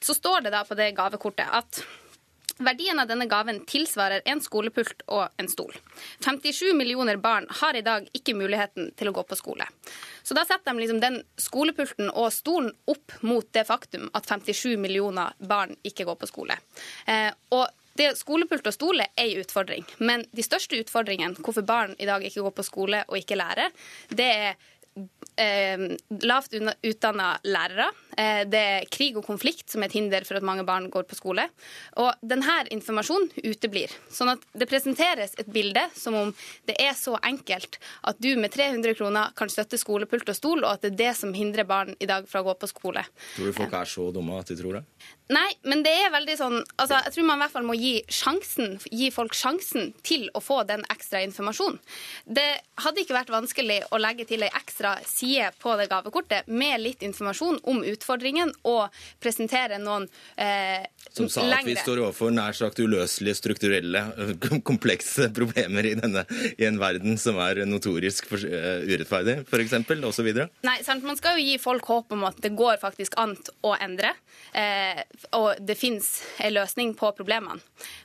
[0.00, 1.82] Så står det da på det gavekortet at
[2.60, 5.72] Verdien av denne gaven tilsvarer en skolepult og en stol.
[6.24, 9.66] 57 millioner barn har i dag ikke muligheten til å gå på skole.
[10.22, 14.76] Så da setter de liksom den skolepulten og stolen opp mot det faktum at 57
[14.80, 16.58] millioner barn ikke går på skole.
[17.08, 17.66] Eh, og
[17.98, 22.22] det, skolepult og stol er en utfordring, men de største utfordringene hvorfor barn i dag
[22.24, 23.72] ikke går på skole og ikke lærer,
[24.12, 24.68] det er
[25.40, 27.88] eh, lavt utdanna lærere.
[28.16, 31.06] Eh, det er krig og konflikt som er et hinder for at mange barn går
[31.08, 31.46] på skole.
[32.02, 33.92] Og denne informasjonen uteblir.
[34.12, 36.34] Sånn at det presenteres et bilde som om
[36.68, 40.74] det er så enkelt at du med 300 kroner kan støtte skolepult og stol, og
[40.74, 43.04] at det er det som hindrer barn i dag fra å gå på skole.
[43.36, 44.84] Tror du folk er så dumme at de tror det?
[45.30, 47.92] Nei, men det er veldig sånn altså, Jeg tror man i hvert fall må gi
[48.10, 51.78] sjansen, gi folk sjansen til å få den ekstra informasjonen.
[52.26, 52.48] Det
[52.82, 55.29] hadde ikke vært vanskelig å legge til ei ekstra side
[55.60, 61.66] på det gavekortet med litt informasjon om utfordringen og presentere noen eh, Som sa at
[61.66, 64.04] vi står overfor nær sagt uløselige strukturelle,
[64.70, 66.24] komplekse problemer i, denne,
[66.56, 69.76] i en verden som er notorisk for, uh, urettferdig, f.eks.,
[70.10, 70.30] osv.?
[70.66, 71.06] Nei, sant?
[71.06, 74.12] man skal jo gi folk håp om at det går faktisk an å endre,
[74.56, 75.02] eh,
[75.36, 77.60] og det fins en løsning på problemene.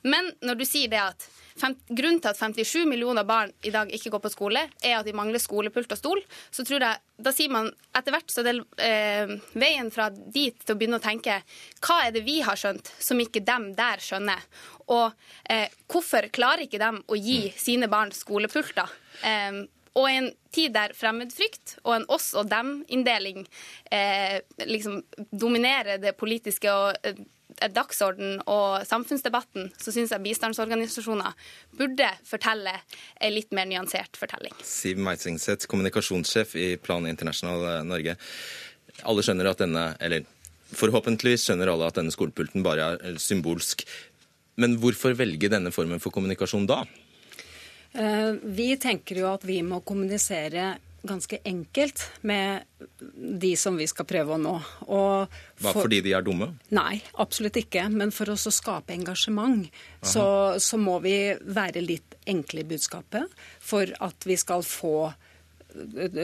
[0.06, 4.12] Men når du sier det at Grunnen til at 57 millioner barn i dag ikke
[4.12, 6.22] går på skole, er at de mangler skolepult og stol.
[6.50, 8.52] Så tror jeg, Da sier man etter hvert så det
[8.84, 11.38] eh, veien fra dit til å begynne å tenke
[11.80, 14.42] hva er det vi har skjønt som ikke dem der skjønner?
[14.92, 15.16] Og
[15.48, 18.92] eh, hvorfor klarer ikke dem å gi sine barn skolepulter?
[19.24, 19.64] Eh,
[19.96, 23.46] og i en tid der fremmedfrykt og en oss og dem-inndeling
[23.88, 25.00] eh, liksom
[25.32, 27.16] dominerer det politiske og eh,
[27.72, 31.36] dagsorden og samfunnsdebatten, så syns jeg bistandsorganisasjoner
[31.78, 32.74] burde fortelle
[33.20, 34.54] en litt mer nyansert fortelling.
[34.66, 38.16] Siv Meisingseth, kommunikasjonssjef i Plan International eh, Norge.
[39.06, 40.26] Alle skjønner at denne, eller
[40.76, 43.86] forhåpentligvis skjønner alle at denne skolepulten bare er symbolsk.
[44.60, 46.82] Men hvorfor velge denne formen for kommunikasjon da?
[47.96, 50.74] Eh, vi tenker jo at vi må kommunisere
[51.08, 52.64] ganske enkelt med
[53.40, 54.54] de som vi skal prøve å nå.
[54.86, 56.50] Og for, Hva, fordi de er dumme?
[56.76, 57.86] Nei, absolutt ikke.
[57.92, 59.68] Men for oss å skape engasjement,
[60.02, 60.26] så,
[60.62, 64.98] så, må vi være litt enkle i budskapet for at vi skal få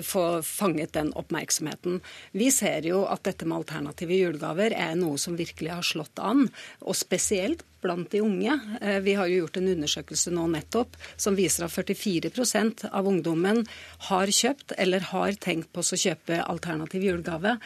[0.03, 1.99] få fanget den oppmerksomheten.
[2.33, 6.47] Vi ser jo at dette med alternative julegaver er noe som virkelig har slått an,
[6.81, 8.59] og spesielt blant de unge.
[8.81, 13.65] Eh, vi har jo gjort en undersøkelse nå nettopp som viser at 44% av ungdommen
[14.09, 17.57] har kjøpt eller har tenkt på å kjøpe alternativ julegave.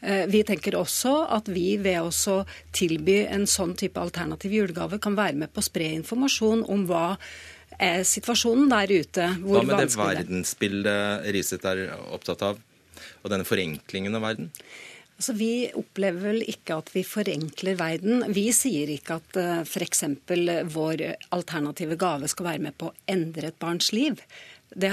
[0.00, 2.38] Eh, vi tenker også at vi ved å
[2.74, 7.16] tilby en sånn type alternativ julegave kan være med på å spre informasjon om hva
[7.80, 9.28] er situasjonen der ute.
[9.42, 12.60] Hva med det verdensbildet Riset er opptatt av,
[13.22, 14.50] og denne forenklingen av verden?
[15.14, 18.24] Altså, vi opplever vel ikke at vi forenkler verden.
[18.34, 20.04] Vi sier ikke at eh, f.eks.
[20.74, 24.18] vår alternative gave skal være med på å endre et barns liv.
[24.74, 24.90] Det,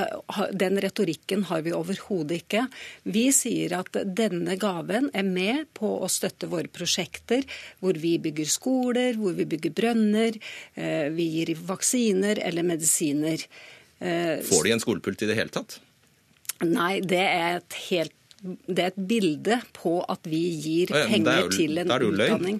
[0.53, 2.67] den retorikken har vi overhodet ikke.
[3.09, 7.47] Vi sier at denne gaven er med på å støtte våre prosjekter
[7.81, 10.37] hvor vi bygger skoler, hvor vi bygger brønner,
[10.75, 13.41] eh, vi gir vaksiner eller medisiner.
[13.97, 15.79] Eh, Får de en skolepult i det hele tatt?
[16.61, 21.49] Nei, det er et helt det er et bilde på at vi gir penger jo,
[21.53, 22.57] til en utdanning.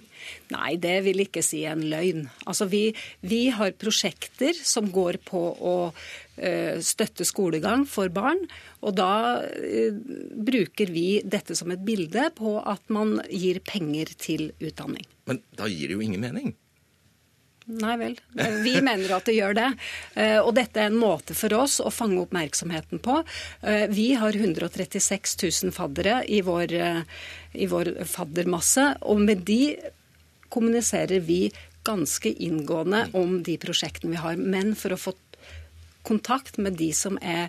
[0.54, 2.28] Nei, det vil ikke si en løgn.
[2.46, 2.84] Altså, vi,
[3.26, 8.44] vi har prosjekter som går på å uh, støtte skolegang for barn.
[8.86, 10.00] Og da uh,
[10.52, 15.06] bruker vi dette som et bilde på at man gir penger til utdanning.
[15.26, 16.54] Men da gir det jo ingen mening?
[17.66, 18.16] Nei vel.
[18.64, 19.68] Vi mener at det gjør det.
[20.18, 23.20] Eh, og dette er en måte for oss å fange oppmerksomheten på.
[23.62, 27.02] Eh, vi har 136 000 faddere i vår, eh,
[27.54, 29.76] i vår faddermasse, og med de
[30.52, 31.52] kommuniserer vi
[31.86, 34.36] ganske inngående om de prosjektene vi har.
[34.36, 35.14] Men for å få
[36.02, 37.48] kontakt med de som er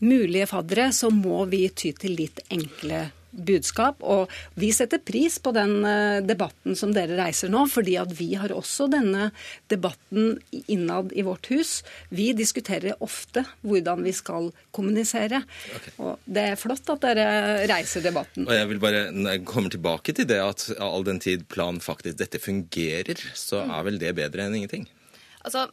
[0.00, 4.02] mulige faddere, så må vi ty til litt enkle budskap.
[4.02, 8.32] Og vi setter pris på den eh, debatten som dere reiser nå, fordi at vi
[8.38, 9.30] har også denne
[9.72, 11.82] debatten innad i vårt hus.
[12.14, 15.42] Vi diskuterer ofte hvordan vi skal kommunisere.
[15.78, 15.94] Okay.
[16.02, 17.26] Og det er flott at dere
[17.70, 18.48] reiser debatten.
[18.48, 22.40] Og jeg vil bare komme tilbake til det at all den tid planen faktisk dette
[22.42, 24.88] fungerer, så er vel det bedre enn ingenting?
[25.44, 25.68] Altså,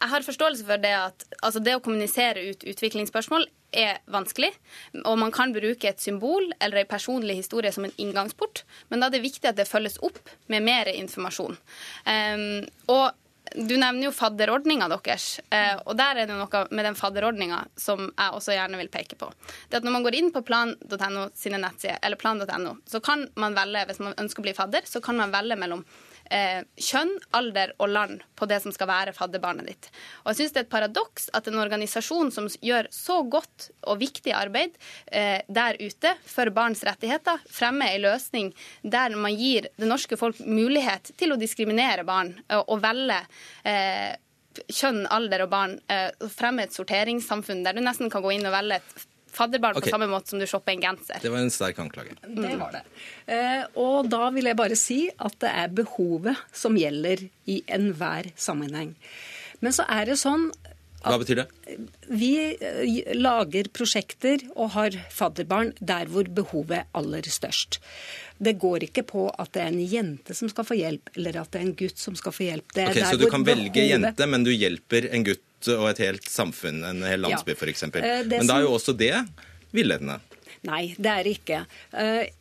[0.00, 4.52] jeg har forståelse for det at altså det å kommunisere ut utviklingsspørsmål er vanskelig.
[5.04, 9.08] Og man kan bruke et symbol eller en personlig historie som en inngangsport, men da
[9.08, 10.20] er det viktig at det følges opp
[10.52, 11.58] med mer informasjon.
[12.06, 13.12] Um, og
[13.54, 15.38] du nevner jo fadderordninga deres.
[15.52, 19.18] Eh, og der er det noe med den fadderordninga som jeg også gjerne vil peke
[19.20, 19.28] på.
[19.68, 23.54] Det at Når man går inn på plan.no sine nettsider, eller plan.no, så kan man
[23.54, 25.84] velge, hvis man ønsker å bli fadder, så kan man velge mellom
[26.30, 29.90] eh, kjønn, alder og land på det som skal være fadderbarnet ditt.
[30.24, 34.00] Og jeg synes det er et paradoks at en organisasjon som gjør så godt og
[34.02, 34.76] viktig arbeid
[35.12, 40.40] eh, der ute for barns rettigheter, fremmer en løsning der man gir det norske folk
[40.44, 43.20] mulighet til å diskriminere barn og, og velge
[43.68, 44.14] eh,
[44.70, 48.54] kjønn, alder og barn, eh, fremme et sorteringssamfunn der du nesten kan gå inn og
[48.54, 49.88] velge et fadderbarn okay.
[49.88, 51.20] på samme måte som du shopper en genser.
[51.22, 52.16] Det var en sterk anklage.
[52.22, 52.84] Det var det.
[53.26, 58.30] Eh, og da vil jeg bare si at det er behovet som gjelder i enhver
[58.36, 58.94] sammenheng.
[59.64, 60.50] Men så er det sånn
[61.04, 61.76] hva betyr det?
[62.16, 67.76] Vi eh, lager prosjekter og har fadderbarn der hvor behovet er aller størst.
[68.40, 71.52] Det går ikke på at det er en jente som skal få hjelp, eller at
[71.52, 72.72] det er en gutt som skal få hjelp.
[72.74, 73.92] Det er okay, så du kan velge behovet...
[73.92, 77.58] jente, men du hjelper en gutt og et helt samfunn, en hel landsby ja.
[77.58, 77.88] f.eks.
[77.88, 79.14] Eh, men da er jo også det
[79.74, 80.20] villedende.
[80.64, 81.60] Nei, det er det ikke.
[82.00, 82.32] Eh,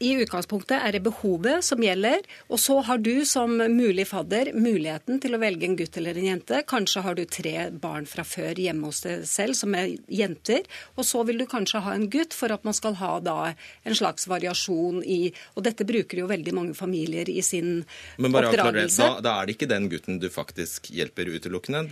[0.00, 5.18] i utgangspunktet er det behovet som gjelder, og så har du som mulig fadder muligheten
[5.20, 6.62] til å velge en gutt eller en jente.
[6.68, 10.64] Kanskje har du tre barn fra før hjemme hos deg selv som er jenter,
[10.96, 13.98] og så vil du kanskje ha en gutt for at man skal ha da en
[13.98, 15.18] slags variasjon i
[15.54, 18.22] Og dette bruker jo veldig mange familier i sin oppdragelse.
[18.24, 19.04] Men bare oppdragelse.
[19.04, 21.84] Da, da er det ikke den gutten du faktisk hjelper utelukkende?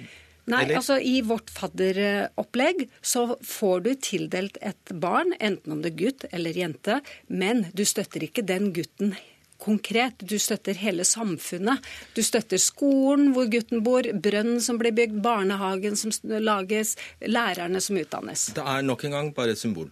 [0.48, 0.80] Nei, eller?
[0.80, 6.28] altså I vårt fadderopplegg så får du tildelt et barn, enten om det er gutt
[6.32, 9.16] eller jente, men du støtter ikke den gutten
[9.58, 10.22] konkret.
[10.22, 11.84] Du støtter hele samfunnet.
[12.14, 17.98] Du støtter skolen hvor gutten bor, brønnen som blir bygd, barnehagen som lages, lærerne som
[17.98, 18.48] utdannes.
[18.56, 19.90] Det er nok en gang bare et symbol.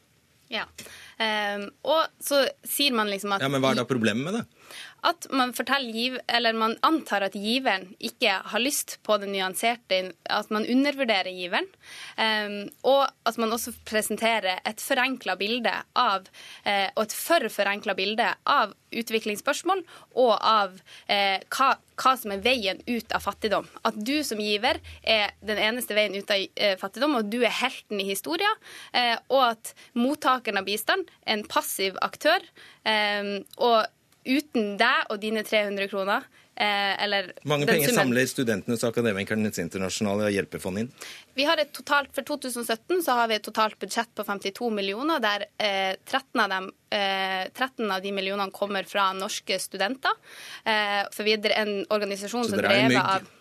[0.52, 0.62] Ja.
[1.18, 4.44] Um, og så sier man liksom at Ja, Men hva er da problemet med det?
[5.06, 5.52] At man
[5.92, 6.18] giv,
[6.54, 11.68] man antar at giveren ikke har lyst på det nyanserte, at man undervurderer giveren,
[12.18, 16.26] um, og at man også presenterer et forenkla bilde av,
[16.64, 19.82] eh, og et for forenkla bilde av utviklingsspørsmål
[20.16, 20.76] og av
[21.12, 23.66] eh, hva, hva som er veien ut av fattigdom.
[23.86, 27.54] At du som giver er den eneste veien ut av eh, fattigdom, og du er
[27.54, 28.62] helten i historien,
[29.28, 32.42] og at mottakeren av bistand er en passiv aktør.
[32.86, 33.84] eh, og
[34.26, 36.24] uten deg og dine 300 kroner
[36.56, 40.90] eh, eller mange penger summen- samler Studentenes og Akademikernes internasjonale hjelpefond inn?
[41.36, 45.20] Vi har et totalt, For 2017 så har vi et totalt budsjett på 52 millioner,
[45.22, 50.16] der eh, 13, av dem, eh, 13 av de millionene kommer fra norske studenter.
[50.64, 53.32] Eh, for vi er en organisasjon Så som drever er drevet av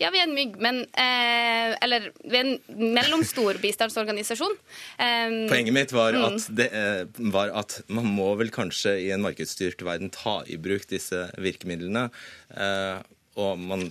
[0.00, 4.56] ja, vi er en mygg, men eh, Eller vi er en mellomstor bistandsorganisasjon.
[4.98, 6.24] Eh, Poenget mitt var Mm.
[6.26, 10.56] at, det, eh, var at man må vel kanskje i en markedsstyrt verden ta i
[10.56, 12.08] bruk disse virkemidlene.
[12.56, 12.98] Eh,
[13.40, 13.86] og man,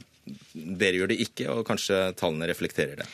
[0.54, 3.08] dere gjør det ikke, og kanskje tallene reflekterer det.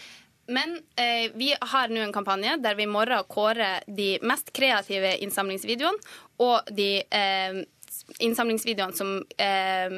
[0.48, 5.16] Men eh, vi har nå en kampanje der vi i morgen kårer de mest kreative
[5.26, 5.98] innsamlingsvideoene
[6.46, 7.64] og de eh,
[8.22, 9.96] innsamlingsvideoene som eh,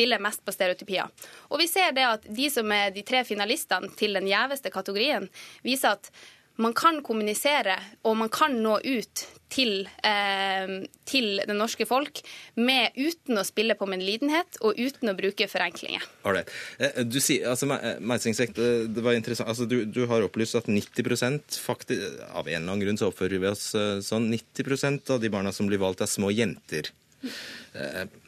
[0.00, 1.12] spiller mest på stereotypier.
[1.52, 5.28] Og vi ser det at de som er de tre finalistene til den gjeveste kategorien,
[5.66, 6.12] viser at
[6.60, 10.72] man kan kommunisere og man kan nå ut til, eh,
[11.08, 12.20] til det norske folk
[12.56, 16.04] med, uten å spille på medlidenhet og uten å bruke forenklinger.
[16.22, 16.48] Alright.
[16.78, 19.14] Eh, Du altså, det det var.
[19.46, 23.40] Altså, du, du har opplyst at 90% faktisk, Av en eller annen grunn så oppfører
[23.40, 24.30] vi oss eh, sånn.
[24.30, 26.92] 90% av de barna som blir valgt, er små jenter.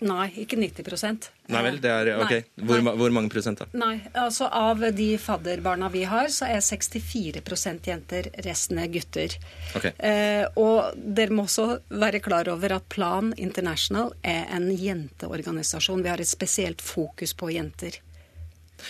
[0.04, 2.34] Nei, ikke 90% Nei vel, det er OK.
[2.62, 3.66] Hvor, hvor mange prosent, da?
[3.74, 9.34] Nei, altså Av de fadderbarna vi har, så er 64% jenter, resten er gutter.
[9.78, 9.88] Ok.
[9.96, 16.04] Eh, og dere må også være klar over at Plan International er en jenteorganisasjon.
[16.04, 17.98] Vi har et spesielt fokus på jenter.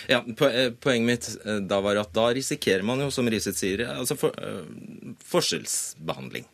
[0.07, 3.85] Ja, eh, Poenget mitt eh, da var at da risikerer man jo, som Riset sier,
[3.85, 6.47] eh, altså for, eh, forskjellsbehandling.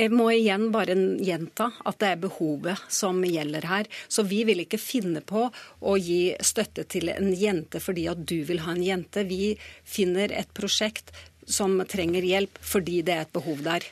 [0.00, 3.88] Jeg må igjen bare gjenta at det er behovet som gjelder her.
[4.08, 8.38] Så vi vil ikke finne på å gi støtte til en jente fordi at du
[8.48, 9.26] vil ha en jente.
[9.28, 11.12] Vi finner et prosjekt
[11.44, 13.84] som trenger hjelp fordi det er et behov der.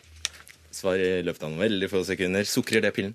[0.72, 2.48] Svar i løpet av noen veldig få sekunder.
[2.48, 3.12] Sukrer det pillen?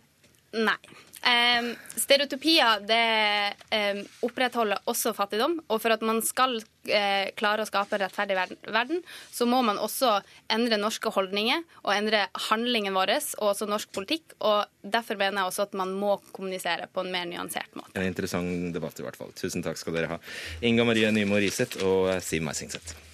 [0.54, 0.78] Nei.
[1.24, 5.56] Um, stereotypier det um, opprettholder også fattigdom.
[5.72, 9.00] Og for at man skal uh, klare å skape en rettferdig verden, verden,
[9.32, 10.18] så må man også
[10.52, 14.36] endre norske holdninger og endre handlingen vår og også norsk politikk.
[14.44, 17.96] Og derfor mener jeg også at man må kommunisere på en mer nyansert måte.
[17.96, 19.32] En interessant debatt i hvert fall.
[19.40, 20.22] Tusen takk skal dere ha.
[20.66, 23.13] Inga Marie Nymo Riseth og Siv Meisingseth.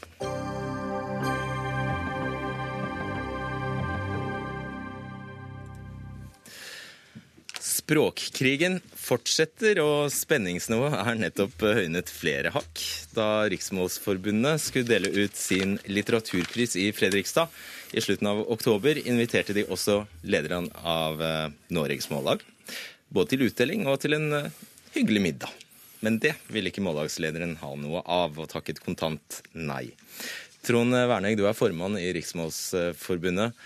[7.89, 12.82] Språkkrigen fortsetter, og spenningsnivået er nettopp høynet flere hakk.
[13.17, 17.49] Da Riksmålsforbundet skulle dele ut sin litteraturpris i Fredrikstad
[17.97, 22.45] i slutten av oktober, inviterte de også lederen av Norges Noregs Mållag.
[23.10, 24.54] Både til utdeling og til en eh,
[24.93, 25.58] hyggelig middag.
[26.06, 29.88] Men det ville ikke mållagslederen ha noe av, og takket kontant nei.
[30.62, 33.58] Trond Wernegg, du er formann i Riksmålsforbundet.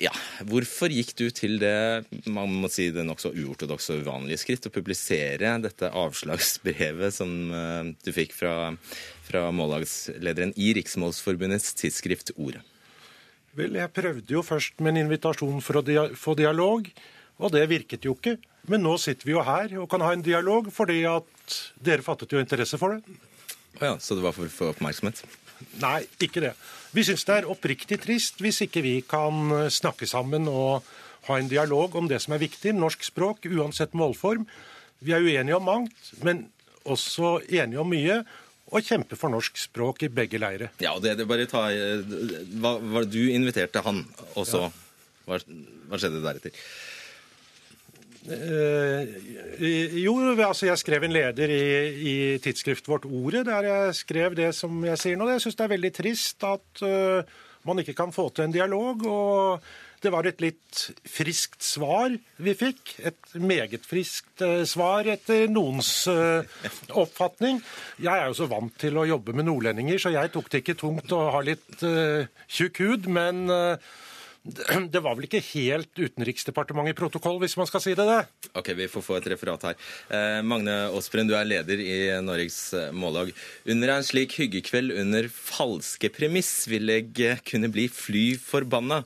[0.00, 0.12] Ja,
[0.48, 4.72] Hvorfor gikk du til det man må si det nokså uortodokse og uvanlige skritt å
[4.72, 8.54] publisere dette avslagsbrevet som eh, du fikk fra,
[9.26, 12.64] fra mållagslederen i Riksmålsforbundets tidsskrift Ordet?
[13.58, 16.86] Vel, jeg prøvde jo først med en invitasjon for å dia få dialog,
[17.42, 18.38] og det virket jo ikke.
[18.70, 22.32] Men nå sitter vi jo her og kan ha en dialog fordi at dere fattet
[22.32, 23.20] jo interesse for det.
[23.80, 25.20] Å ja, så det var for å få oppmerksomhet?
[25.80, 26.54] Nei, ikke det.
[26.94, 30.86] Vi syns det er oppriktig trist hvis ikke vi kan eh, snakke sammen og
[31.28, 34.46] ha en dialog om det som er viktig, norsk språk, uansett målform.
[35.04, 36.46] Vi er uenige om mangt, men
[36.88, 38.22] også enige om mye,
[38.70, 40.70] og kjempe for norsk språk i begge leire.
[40.82, 41.96] Ja, det, det bare ta Hva
[42.62, 44.04] hva, hva, Du inviterte han,
[44.38, 44.68] og så
[45.26, 45.40] Hva,
[45.90, 46.54] hva skjedde deretter?
[48.28, 49.08] Eh,
[50.02, 51.68] jo, altså jeg skrev en leder i,
[52.04, 55.28] i tidsskriftet vårt Ordet, der jeg skrev det som jeg sier nå.
[55.32, 59.06] Jeg syns det er veldig trist at uh, man ikke kan få til en dialog.
[59.08, 62.94] og det var et litt friskt svar vi fikk.
[63.08, 67.62] Et meget friskt uh, svar etter noens oppfatning.
[68.00, 70.78] Jeg er jo så vant til å jobbe med nordlendinger, så jeg tok det ikke
[70.84, 71.80] tungt å ha litt
[72.52, 73.08] tjukk hud.
[73.12, 73.48] Men
[74.42, 78.20] det var vel ikke helt Utenriksdepartementet i protokoll, hvis man skal si det det?
[78.56, 79.90] Ok, vi får få et referat her.
[80.08, 83.34] Eh, Magne Aasbreen, du er leder i Norges eh, Mållag.
[83.68, 89.02] Under en slik hyggekveld under falske premiss vil jeg eh, kunne bli fly forbanna.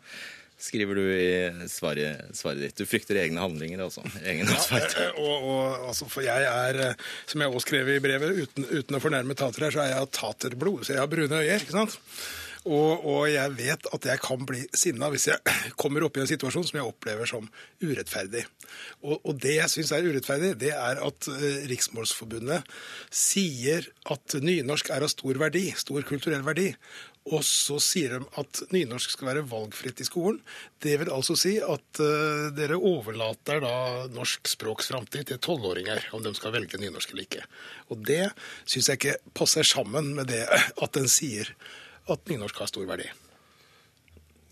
[0.65, 2.79] Skriver du i svaret, svaret ditt.
[2.79, 4.07] Du frykter egne handlinger, altså.
[4.23, 6.95] Egen ja, eh, og, og, altså, for jeg er,
[7.27, 10.87] som jeg også skrev i brevet, uten, uten å fornærme tatere, så er jeg taterblod.
[10.87, 11.59] Så jeg har brune øyne.
[11.59, 11.99] ikke sant?
[12.65, 16.31] Og, og, jeg vet at jeg kan bli sinna hvis jeg kommer opp i en
[16.31, 17.49] situasjon som jeg opplever som
[17.85, 18.47] urettferdig.
[19.05, 22.65] Og, og det jeg syns er urettferdig, det er at uh, Riksmålsforbundet
[23.13, 26.71] sier at nynorsk er av stor verdi, stor kulturell verdi.
[27.33, 30.43] Og så sier de at nynorsk skal være valgfritt i skolen.
[30.85, 33.77] Det vil altså si at uh, dere overlater da
[34.13, 37.47] norsk språks framtid til tolvåringer, om de skal velge nynorsk eller ikke.
[37.93, 38.27] Og det
[38.65, 40.47] syns jeg ikke passer sammen med det
[40.85, 41.53] at en sier
[42.11, 43.07] at nynorsk har stor verdi.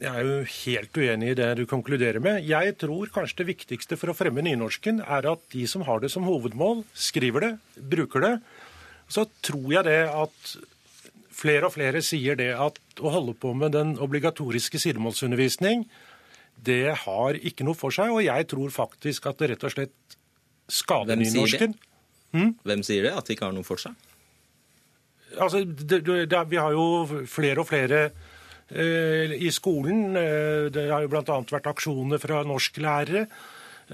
[0.02, 2.42] Jeg er jo helt uenig i det du konkluderer med.
[2.48, 6.10] Jeg tror kanskje det viktigste for å fremme nynorsken er at de som har det
[6.10, 7.52] som hovedmål, skriver det,
[7.92, 8.32] bruker det.
[9.12, 10.54] Så tror jeg det at
[11.32, 15.86] flere og flere sier det at å holde på med den obligatoriske sidemålsundervisning,
[16.62, 18.10] det har ikke noe for seg.
[18.10, 20.18] Og jeg tror faktisk at det rett og slett
[20.72, 21.76] skader Hvem nynorsken.
[21.78, 22.54] Sier hm?
[22.66, 23.14] Hvem sier det?
[23.14, 23.94] At det ikke har noe for seg?
[25.38, 28.04] Altså, det, det, vi har jo flere og flere
[28.68, 30.16] eh, i skolen.
[30.16, 31.40] Eh, det har jo bl.a.
[31.52, 33.26] vært aksjoner fra norsklærere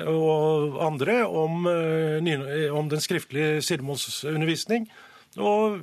[0.07, 4.89] og andre om, eh, om den skriftlige sidemålsundervisning.
[5.39, 5.81] Og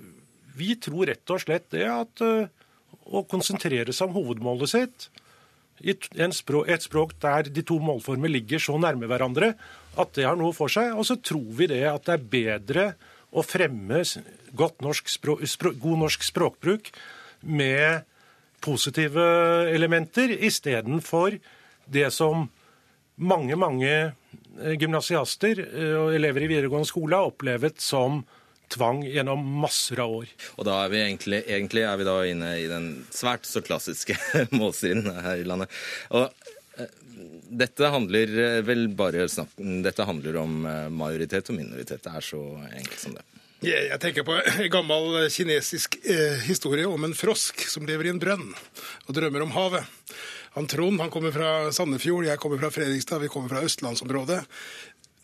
[0.56, 2.48] vi tror rett og slett det at eh,
[3.06, 5.10] å konsentrere seg om hovedmålet sitt
[5.84, 5.94] i
[6.32, 9.52] språk, et språk der de to målformer ligger så nærme hverandre
[10.00, 10.94] at det har noe for seg.
[10.96, 12.86] Og så tror vi det at det er bedre
[13.36, 14.02] å fremme
[14.84, 16.91] norsk språk, språk, god norsk språkbruk
[17.45, 18.06] med
[18.63, 19.26] positive
[19.76, 21.38] elementer, istedenfor
[21.91, 22.48] det som
[23.15, 28.24] mange, mange eh, gymnasiaster eh, og elever i videregående skole har opplevet som
[28.71, 30.32] tvang gjennom masser av år.
[30.58, 34.17] Og da er vi egentlig, egentlig er vi da inne i den svært så klassiske
[34.58, 35.74] målstriden her i landet.
[36.10, 36.32] Og
[37.56, 39.28] dette handler vel bare
[39.86, 40.56] dette handler om
[40.92, 42.04] majoritet og minoritet.
[42.04, 43.24] Det er så enkelt som det.
[43.66, 48.20] Jeg tenker på en gammel kinesisk eh, historie om en frosk som lever i en
[48.22, 49.88] brønn og drømmer om havet.
[50.56, 54.42] Han Trond han kommer fra Sandefjord, jeg kommer fra Fredrikstad, vi kommer fra østlandsområdet.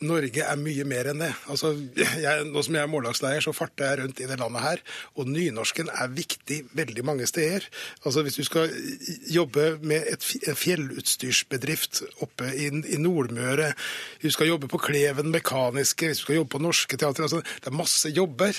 [0.01, 1.29] Norge er mye mer enn det.
[1.51, 4.83] Altså, jeg, nå som jeg er mållagsleder, så farter jeg rundt i det landet her.
[5.19, 7.67] Og nynorsken er viktig veldig mange steder.
[8.05, 8.73] Altså, Hvis du skal
[9.29, 13.71] jobbe med et, en fjellutstyrsbedrift oppe i, i Nordmøre,
[14.21, 17.41] hvis du skal jobbe på Kleven Mekaniske, hvis du skal jobbe på Norske teater, altså,
[17.41, 18.57] Det er masse jobber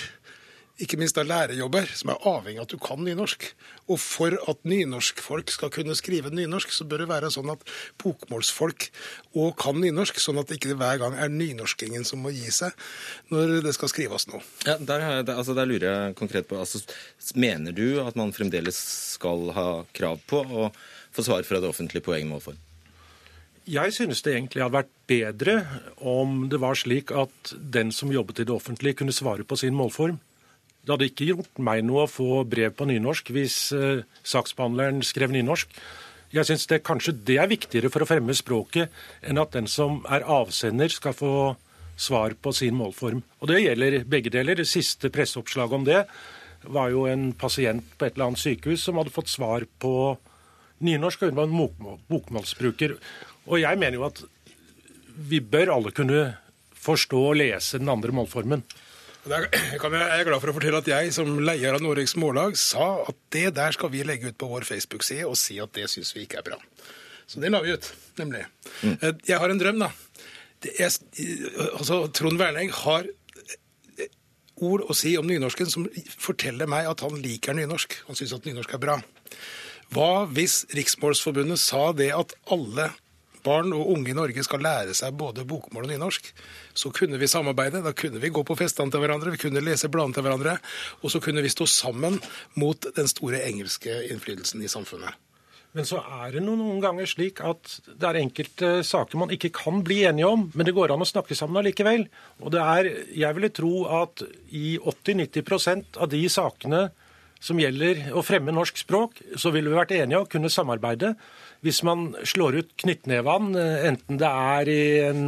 [0.81, 3.45] ikke minst av lærerjobber, som er avhengig av at du kan nynorsk.
[3.93, 7.61] Og for at nynorskfolk skal kunne skrive nynorsk, så bør det være sånn at
[8.01, 8.87] bokmålsfolk
[9.37, 12.73] òg kan nynorsk, sånn at det ikke hver gang er nynorskingen som må gi seg
[13.29, 14.41] når det skal skrives noe.
[14.65, 15.05] Ja, der,
[15.35, 16.81] altså, der lurer jeg konkret på, altså,
[17.37, 18.77] Mener du at man fremdeles
[19.15, 20.67] skal ha krav på å
[21.13, 22.57] få svar fra det offentlige på egen målform?
[23.69, 25.53] Jeg synes det egentlig hadde vært bedre
[26.03, 29.77] om det var slik at den som jobbet i det offentlige, kunne svare på sin
[29.77, 30.17] målform.
[30.83, 35.31] Det hadde ikke gjort meg noe å få brev på nynorsk hvis eh, saksbehandleren skrev
[35.31, 35.71] nynorsk.
[36.33, 38.91] Jeg syns kanskje det er viktigere for å fremme språket
[39.23, 41.33] enn at den som er avsender, skal få
[41.95, 43.21] svar på sin målform.
[43.39, 44.57] Og det gjelder begge deler.
[44.57, 46.01] Det siste presseoppslaget om det
[46.63, 49.93] var jo en pasient på et eller annet sykehus som hadde fått svar på
[50.83, 52.97] nynorsk, og hun var en bokmålsbruker.
[53.47, 54.23] Og jeg mener jo at
[55.13, 56.23] vi bør alle kunne
[56.83, 58.65] forstå og lese den andre målformen.
[59.23, 63.15] Jeg, er glad for å fortelle at jeg som leder av Noregs Mållag sa at
[63.31, 66.25] det der skal vi legge ut på vår Facebook-side og si at det syns vi
[66.25, 66.57] ikke er bra.
[67.29, 67.87] Så det la vi ut,
[68.19, 68.43] nemlig.
[68.81, 68.97] Mm.
[68.97, 69.89] Eh, jeg har en drøm, da.
[70.75, 70.91] Er,
[71.69, 74.11] altså, Trond Werneng har eh,
[74.67, 78.01] ord å si om nynorsken som forteller meg at han liker nynorsk.
[78.09, 78.97] Han syns at nynorsk er bra.
[79.95, 82.91] Hva hvis Riksmålsforbundet sa det at alle
[83.45, 86.31] barn og unge i Norge skal lære seg både bokmål og nynorsk,
[86.73, 87.83] så kunne vi samarbeide.
[87.85, 90.57] Da kunne vi gå på festene til hverandre, vi kunne lese bladene til hverandre,
[91.01, 92.19] og så kunne vi stå sammen
[92.59, 95.19] mot den store engelske innflytelsen i samfunnet.
[95.73, 99.81] Men så er det noen ganger slik at det er enkelte saker man ikke kan
[99.85, 102.05] bli enige om, men det går an å snakke sammen allikevel.
[102.45, 103.71] Og det er, jeg ville tro
[104.03, 104.21] at
[104.53, 106.83] i 80-90% av de sakene
[107.43, 111.15] som gjelder å fremme norsk språk, så ville vi vært enige og kunne samarbeide.
[111.63, 115.27] Hvis man slår ut knyttnevene, enten det er i en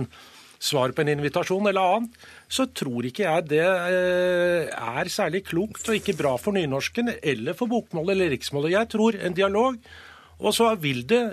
[0.65, 5.87] svar på en invitasjon eller annet, så tror ikke jeg det eh, er særlig klokt
[5.89, 8.73] og ikke bra for nynorsken eller for bokmålet eller riksmålet.
[8.75, 9.79] Jeg tror en dialog
[10.39, 11.23] og så vil det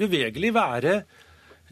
[0.00, 0.94] uvegerlig være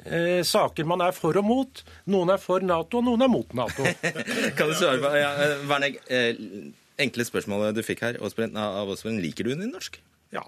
[0.04, 1.84] eh, saker man er for og mot.
[2.12, 3.86] Noen er for Nato, og noen er mot Nato.
[4.58, 6.42] kan du svare på, ja, eh, eh,
[7.04, 9.22] enkle spørsmålet du fikk her av Åsbrent.
[9.24, 10.00] Liker du nynorsk?
[10.34, 10.44] Ja.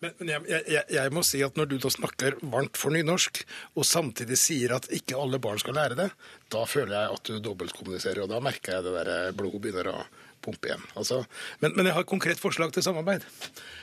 [0.00, 3.42] Men, men jeg, jeg, jeg, må si at når du da snakker varmt for nynorsk,
[3.76, 6.08] og samtidig sier at ikke alle barn skal lære det,
[6.52, 10.00] da føler jeg at du dobbeltkommuniserer, og da merker jeg det der blodet begynner å
[10.40, 10.82] pumpe igjen.
[10.96, 11.20] Altså,
[11.60, 13.26] men, men jeg har et konkret forslag til samarbeid.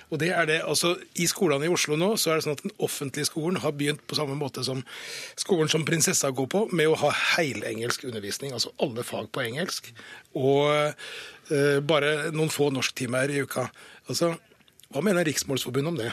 [0.10, 2.66] Og det er det, altså I skolene i Oslo nå så er det sånn at
[2.66, 4.82] den offentlige skolen har begynt på samme måte som
[5.38, 8.56] skolen som prinsessa går på, med å ha heilengelsk undervisning.
[8.58, 9.92] Altså alle fag på engelsk.
[10.34, 10.66] Og
[11.54, 13.68] uh, bare noen få norsktimer i uka.
[14.10, 14.34] Altså,
[14.94, 16.12] Hva mener Riksmålsforbundet om det?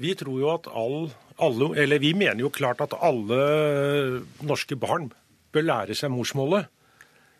[0.00, 1.10] Vi tror jo at all,
[1.40, 5.10] alle, eller vi mener jo klart at alle norske barn
[5.56, 6.68] bør lære seg morsmålet.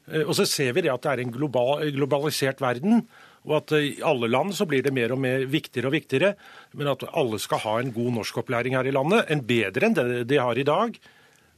[0.09, 3.05] Eh, og så ser vi det at det er en global, globalisert verden
[3.47, 6.33] og at i alle land så blir det mer og mer viktigere og viktigere.
[6.75, 10.25] Men at alle skal ha en god norskopplæring her i landet, en bedre enn det
[10.33, 10.99] de har i dag.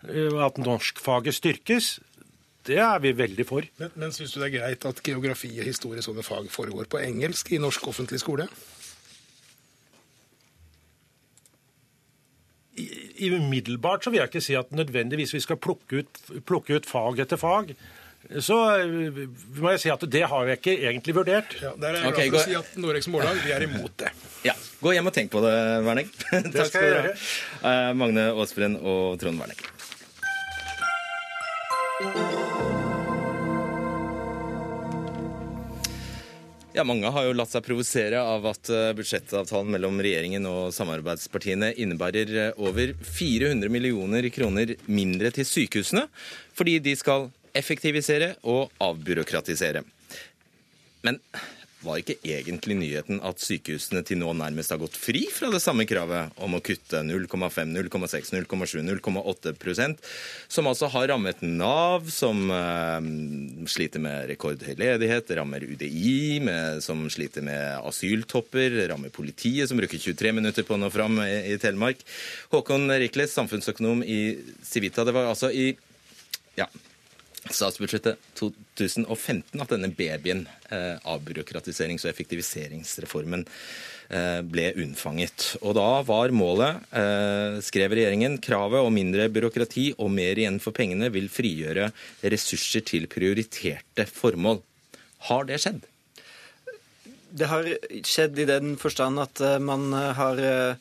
[0.04, 1.98] Eh, at norskfaget styrkes,
[2.68, 3.66] det er vi veldig for.
[3.80, 7.00] Men, men syns du det er greit at geografi og historie sånne fag foregår på
[7.02, 8.48] engelsk i norsk offentlig skole?
[12.78, 16.86] I, umiddelbart så vil jeg ikke si at nødvendigvis vi skal plukke ut, plukke ut
[16.86, 17.72] fag etter fag
[18.42, 19.20] så eh,
[19.56, 21.54] må jeg si at det har jeg ikke egentlig vurdert.
[21.62, 23.94] Ja, der er jeg okay, glad for å si at Noregs Mållag vi er imot
[24.02, 24.10] det.
[24.44, 25.54] Ja, Gå hjem og tenk på det,
[25.86, 26.10] Werning.
[26.54, 27.14] Det skal jeg gjøre.
[27.62, 29.62] Uh, Magne Aasbrenn og Trond Werning.
[31.98, 32.06] Ja,
[36.86, 42.54] Mange har jo latt seg provosere av at eh, budsjettavtalen mellom regjeringen og samarbeidspartiene innebærer
[42.54, 46.06] over 400 millioner kroner mindre til sykehusene,
[46.54, 47.26] fordi de skal
[47.58, 49.82] effektivisere og avbyråkratisere.
[51.02, 51.18] Men
[51.84, 55.86] var ikke egentlig nyheten at sykehusene til nå nærmest har gått fri fra det samme
[55.86, 60.02] kravet om å kutte 0,5, 0,6, 0,7, 0,8 prosent,
[60.50, 62.98] som altså har rammet Nav, som uh,
[63.70, 70.02] sliter med rekordhøy ledighet, rammer UDI, med, som sliter med asyltopper, rammer politiet, som bruker
[70.02, 72.02] 23 minutter på å nå fram i, i Telemark.
[72.50, 74.20] Håkon Rikles, samfunnsøkonom i
[74.66, 75.06] Civita.
[75.06, 75.70] Det var altså i
[76.58, 76.66] ja,
[77.46, 83.46] statsbudsjettet 2015 at denne babyen, eh, avbyråkratiserings- og effektiviseringsreformen,
[84.10, 85.56] eh, ble unnfanget.
[85.62, 90.72] Og da var målet, eh, skrev regjeringen, kravet om mindre byråkrati og mer igjen for
[90.72, 94.62] pengene vil frigjøre ressurser til prioriterte formål.
[95.28, 95.82] Har det skjedd?
[97.34, 97.62] Det har
[98.02, 100.76] skjedd i den forstand at man har Eh,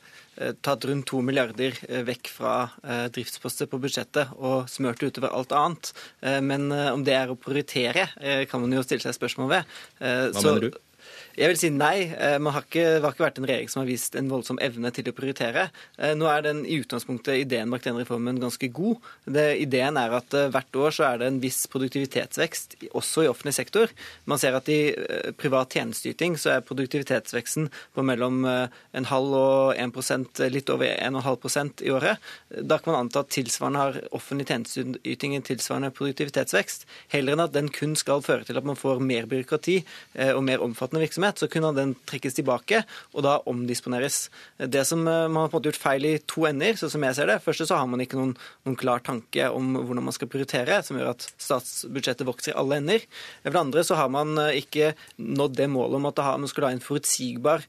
[0.62, 5.56] tatt rundt to milliarder eh, vekk fra eh, driftsposter på budsjettet og smørt utover alt
[5.56, 5.94] annet.
[6.44, 8.08] Men om det er å prioritere,
[8.50, 9.76] kan man jo stille seg spørsmål ved.
[10.00, 10.78] Hva Så, mener du?
[11.38, 12.08] Jeg vil si nei.
[12.18, 14.58] Eh, man har ikke, det har ikke vært en regjering som har vist en voldsom
[14.64, 15.68] evne til å prioritere.
[16.02, 19.04] Eh, nå er den i utgangspunktet ideen bak den reformen ganske god.
[19.30, 23.30] Det, ideen er at eh, hvert år så er det en viss produktivitetsvekst, også i
[23.30, 23.94] offentlig sektor.
[24.26, 24.80] Man ser at i
[25.38, 31.94] privat tjenesteyting så er produktivitetsveksten på mellom en halv og 1% litt over 1,5% i
[31.94, 32.24] året.
[32.50, 36.88] Da kan man anta at tilsvarende har offentlig tjenesteyting en tilsvarende produktivitetsvekst.
[37.14, 39.80] Heller enn at den kun skal føre til at man får mer byråkrati
[40.34, 44.30] og mer omfattende virksomhet virksomhet, så kunne den trekkes tilbake og da omdisponeres.
[44.58, 47.04] Det som eh, Man har på en måte gjort feil i to ender, sånn som
[47.04, 47.42] jeg ser det.
[47.44, 50.98] Først så har man ikke noen, noen, klar tanke om hvordan man skal prioritere, som
[50.98, 53.06] gjør at statsbudsjettet vokser i alle ender.
[53.44, 56.70] For det andre så har man eh, ikke nådd det målet om at man skulle
[56.70, 57.66] ha en forutsigbar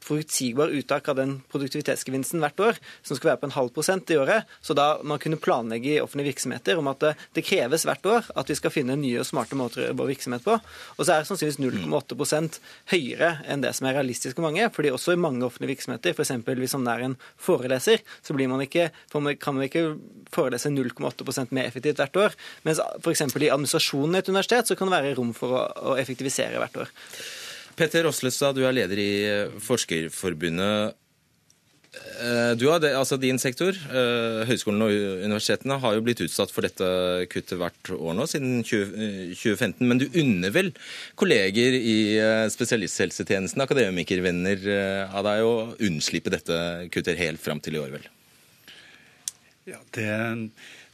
[0.00, 4.16] forutsigbar uttak av den produktivitetsgevinsten hvert år, som skal være på en halv prosent i
[4.16, 4.48] året.
[4.64, 8.30] Så da man kunne planlegge i offentlige virksomheter om at det, det, kreves hvert år
[8.40, 10.56] at vi skal finne nye og smarte måter å jobbe virksomhet på.
[10.96, 12.60] Og så er det sannsynligvis 0,8%
[12.94, 14.70] høyere enn det som er realistisk for mange.
[14.72, 16.32] fordi også i mange offentlige virksomheter, f.eks.
[16.46, 19.84] hvis man er en foreleser, så man ikke, kan man ikke
[20.32, 22.40] forelese 0,8% mer effektivt hvert år.
[22.64, 23.20] Mens f.eks.
[23.20, 26.96] i administrasjonen i et universitet så kan det være rom for å effektivisere hvert år.
[27.80, 30.96] Petter Roslestad, du er leder i eh, Forskerforbundet.
[32.20, 36.52] Eh, Du har det, altså Din sektor, høyskolen høyskolene og universitetene, har jo blitt utsatt
[36.52, 36.90] for dette
[37.32, 39.88] kuttet hvert år nå, siden 20, eh, 2015.
[39.88, 40.70] Men du unner vel
[41.18, 45.54] kolleger i eh, spesialisthelsetjenesten, akademikervenner eh, av deg, å
[45.88, 46.60] unnslippe dette
[46.92, 48.06] kuttet helt fram til i år, vel?
[49.72, 50.12] Ja, det,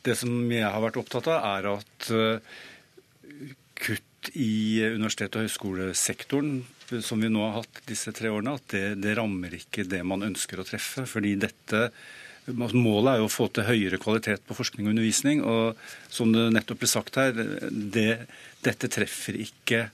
[0.07, 2.63] det som jeg har vært opptatt av, er at eh,
[3.83, 6.65] kutt i universitet- og høyskolesektoren,
[7.03, 10.25] som vi nå har hatt disse tre årene, at det, det rammer ikke det man
[10.27, 11.07] ønsker å treffe.
[11.09, 11.91] fordi dette
[12.47, 15.41] Målet er jo å få til høyere kvalitet på forskning og undervisning.
[15.43, 15.75] og
[16.09, 18.29] Som det nettopp ble sagt her, det,
[18.63, 19.89] dette treffer ikke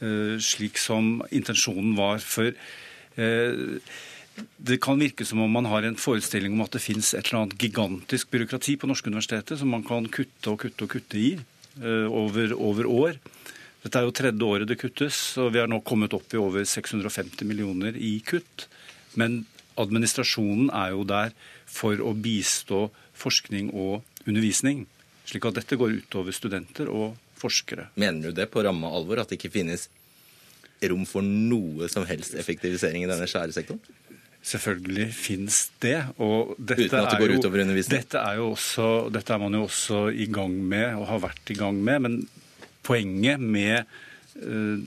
[0.00, 2.24] uh, slik som intensjonen var.
[2.24, 3.76] For uh,
[4.56, 7.42] det kan virke som om man har en forestilling om at det finnes et eller
[7.42, 11.30] annet gigantisk byråkrati på norske universiteter som man kan kutte og kutte og kutte i
[11.36, 13.20] uh, over, over år.
[13.82, 16.62] Dette er jo tredje året det kuttes, og vi har nå kommet opp i over
[16.68, 18.68] 650 millioner i kutt.
[19.18, 19.42] Men
[19.80, 21.32] administrasjonen er jo der
[21.66, 22.84] for å bistå
[23.18, 24.84] forskning og undervisning,
[25.26, 27.88] slik at dette går utover studenter og forskere.
[27.98, 29.88] Mener du det på ramme alvor, at det ikke finnes
[30.82, 33.82] rom for noe som helst effektivisering i denne skjære sektoren?
[34.42, 36.00] Selvfølgelig finnes det.
[36.18, 38.00] og dette Uten at det er går jo- utover undervisning?
[38.02, 41.50] Dette er, jo også, dette er man jo også i gang med, og har vært
[41.50, 42.02] i gang med.
[42.02, 42.16] Men
[42.86, 43.84] poenget med
[44.42, 44.78] uh,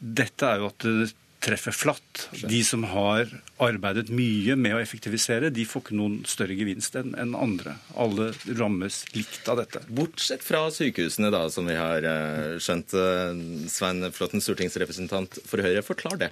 [0.00, 2.26] dette er jo at det treffer flatt.
[2.44, 3.30] De som har
[3.64, 7.78] arbeidet mye med å effektivisere, de får ikke noen større gevinst enn andre.
[8.00, 9.80] Alle rammes likt av dette.
[9.88, 12.92] Bortsett fra sykehusene, da, som vi har eh, skjønt.
[12.92, 13.40] eh,
[13.72, 16.30] Svein Flåtten, stortingsrepresentant for Høyre, forklar det.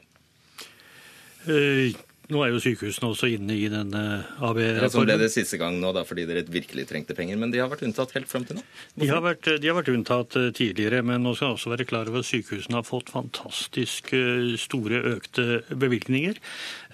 [2.29, 4.03] Eh, Nå er jo sykehusene også inne i denne
[4.39, 7.39] Ja, så ble det siste gang nå, da, fordi dere virkelig trengte penger.
[7.41, 8.65] Men de har vært unntatt helt fram til nå.
[9.01, 11.89] De har, vært, de har vært unntatt eh, tidligere, men nå skal man også være
[11.89, 16.37] klar over at sykehusene har fått fantastisk eh, store økte bevilgninger.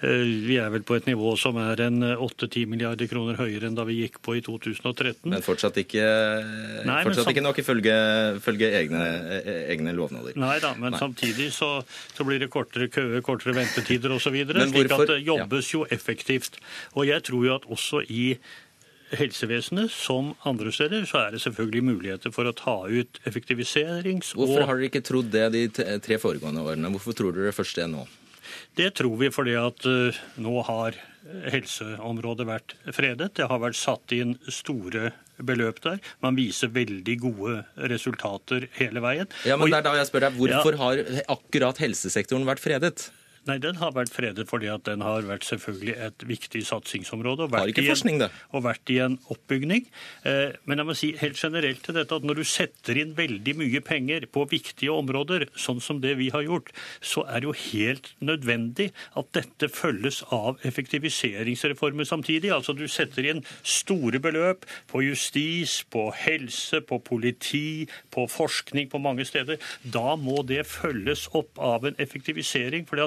[0.05, 3.77] Eh, Vi er vel på et nivå som er en 8-10 milliarder kroner høyere enn
[3.77, 5.31] da vi gikk på i 2013.
[5.33, 6.03] Men fortsatt ikke,
[6.85, 7.95] Nei, men fortsatt sam- ikke nok ifølge,
[8.37, 9.01] ifølge egne,
[9.41, 10.35] eh, egne lovnader.
[10.37, 10.99] Nei da, men Nei.
[10.99, 11.71] samtidig så,
[12.13, 14.35] så blir det kortere køer, kortere ventetider osv.
[14.53, 16.59] Men Slik at det jobbes jo effektivt.
[16.95, 18.37] Og jeg tror jo at også i
[19.15, 24.65] helsevesenet, som andre steder, så er det selvfølgelig muligheter for å ta ut effektiviserings- Hvorfor
[24.65, 25.67] har dere ikke trodd det de
[25.99, 26.89] tre foregående årene?
[26.91, 28.05] Hvorfor tror dere først det nå?
[28.75, 30.97] Det tror vi fordi at eh, nå har
[31.51, 33.31] helseområdet vært fredet.
[33.39, 35.99] Det har vært satt inn store beløp der.
[36.23, 37.57] Man viser veldig gode
[37.91, 39.27] resultater hele veien.
[39.47, 40.81] Ja, men det er da jeg spør deg, Hvorfor Ja.
[40.83, 41.03] har
[41.37, 43.09] akkurat helsesektoren vært fredet?
[43.45, 47.45] Nei, den har vært fredet fordi at den har vært selvfølgelig et viktig satsingsområde.
[47.45, 48.31] Og Har vært ikke i en- forskning det?
[48.53, 49.85] Og vært i en oppbygning.
[50.25, 53.55] Eh, Men jeg må si helt generelt til dette at når du setter inn veldig
[53.55, 56.71] mye penger på viktige områder, sånn som det vi har gjort,
[57.01, 62.51] så er det jo helt nødvendig at dette følges av effektiviseringsreformer samtidig.
[62.51, 69.01] Altså du setter inn store beløp på justis, på helse, på politi, på forskning på
[69.01, 69.57] mange steder.
[69.85, 72.85] Da må det følges opp av en effektivisering.
[72.87, 72.97] For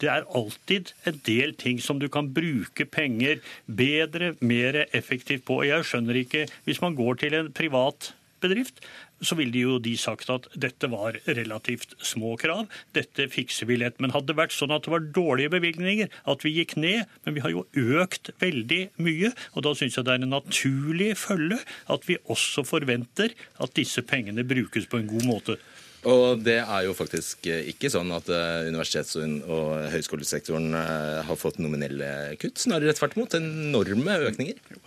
[0.00, 5.62] det er alltid en del ting som du kan bruke penger bedre, mer effektivt på.
[5.68, 8.80] Jeg skjønner ikke Hvis man går til en privat bedrift,
[9.20, 12.70] så ville de jo de sagt at dette var relativt små krav.
[12.96, 13.98] Dette fikser vi lett.
[14.00, 17.36] Men hadde det vært sånn at det var dårlige bevilgninger, at vi gikk ned, men
[17.36, 17.66] vi har jo
[18.00, 21.60] økt veldig mye, og da syns jeg det er en naturlig følge
[21.92, 25.60] at vi også forventer at disse pengene brukes på en god måte.
[26.08, 31.36] Og det er jo faktisk eh, ikke sånn at eh, universitets- og- høyskolesektoren eh, har
[31.36, 32.56] fått nominelle kutt.
[32.62, 33.36] Snarere tvert imot.
[33.36, 34.78] Enorme økninger.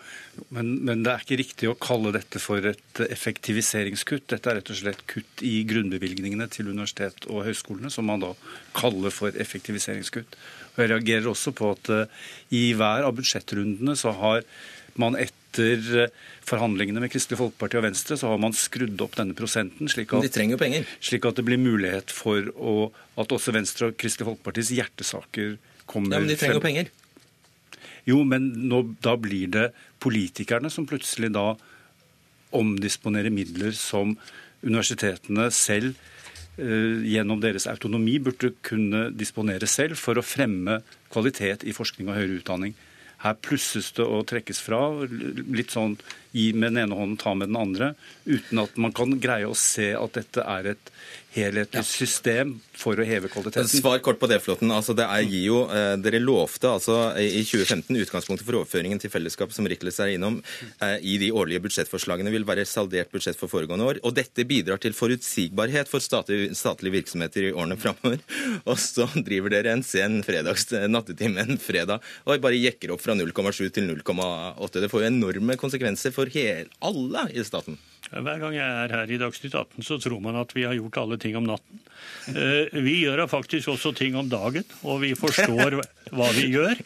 [0.49, 4.25] Men, men det er ikke riktig å kalle dette for et effektiviseringskutt.
[4.33, 8.33] Dette er rett og slett kutt i grunnbevilgningene til universitet og høyskolene, som man da
[8.73, 10.33] kaller for effektiviseringskutt.
[10.73, 11.93] Og jeg reagerer også på at
[12.49, 14.41] i hver av budsjettrundene så har
[14.97, 15.13] man
[15.53, 16.09] etter eh,
[16.43, 20.25] forhandlingene med Kristelig Folkeparti og Venstre så har man skrudd opp denne prosenten, slik at,
[20.25, 25.57] de slik at det blir mulighet for å, at også Venstre og Kristelig Folkepartis hjertesaker
[25.85, 26.17] kommer frem.
[26.17, 26.91] Ja, men de trenger jo penger.
[28.03, 29.69] Jo, men nå, da blir det
[30.03, 31.53] politikerne som plutselig da
[32.53, 34.17] omdisponerer midler som
[34.63, 35.93] universitetene selv
[36.59, 40.81] eh, gjennom deres autonomi burde kunne disponere selv for å fremme
[41.13, 42.75] kvalitet i forskning og høyere utdanning.
[43.23, 45.95] Her plusses det og trekkes fra, litt sånn
[46.33, 47.93] gi med den ene hånden, ta med den andre,
[48.25, 50.93] uten at man kan greie å se at dette er et
[51.33, 53.69] helhetlig system for å heve kvaliteten.
[53.69, 54.69] Svar kort på det, Flåtten.
[54.73, 55.43] Altså, det er, GIO.
[55.43, 60.13] jo, eh, dere lovte altså, i 2015 utgangspunktet for overføringen til fellesskapet som Rikles er
[60.13, 60.41] innom,
[60.81, 64.01] eh, i de årlige budsjettforslagene vil være saldert budsjett for foregående år.
[64.03, 68.21] Og dette bidrar til forutsigbarhet for statlige, statlige virksomheter i årene framover.
[68.69, 73.15] Og så driver dere en sen fredags nattetime en fredag og bare jekker opp fra
[73.17, 74.81] 0,7 til 0,8.
[74.83, 77.79] Det får jo enorme konsekvenser for hele, alle i staten.
[78.13, 80.97] Hver gang jeg er her i Dagsnytt 18, så tror man at vi har gjort
[81.01, 81.79] alle ting om natten.
[82.29, 85.79] Eh, Vi gjør faktisk også ting om dagen, og vi forstår
[86.13, 86.77] hva vi gjør.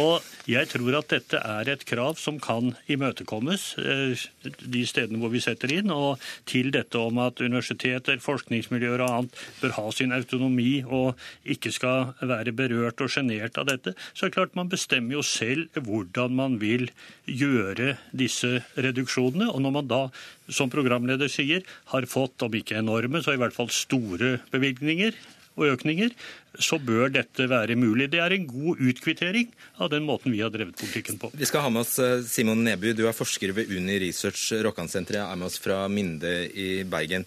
[0.00, 5.30] Og jeg tror at dette er et krav som kan imøtekommes eh, de stedene hvor
[5.30, 5.92] vi setter inn.
[5.94, 11.72] Og til dette om at universiteter, forskningsmiljøer og annet bør ha sin autonomi og ikke
[11.74, 15.78] skal være berørt og sjenert av dette, så er det klart man bestemmer jo selv
[15.78, 16.88] hvordan man vil
[17.26, 19.50] gjøre disse reduksjonene.
[19.52, 20.02] Og når man da,
[20.50, 21.62] som programleder sier,
[21.92, 25.14] har fått, om ikke enorme, så i hvert fall store bevilgninger
[25.56, 26.12] og økninger,
[26.60, 28.10] så bør dette være mulig.
[28.12, 29.50] Det er en god utkvittering
[29.82, 31.32] av den måten vi har drevet politikken på.
[31.36, 35.24] Vi skal ha med oss eh, Simon Neby, du er forsker ved Uni Research Rokkansenteret,
[35.24, 37.26] er med oss fra Minde i Bergen.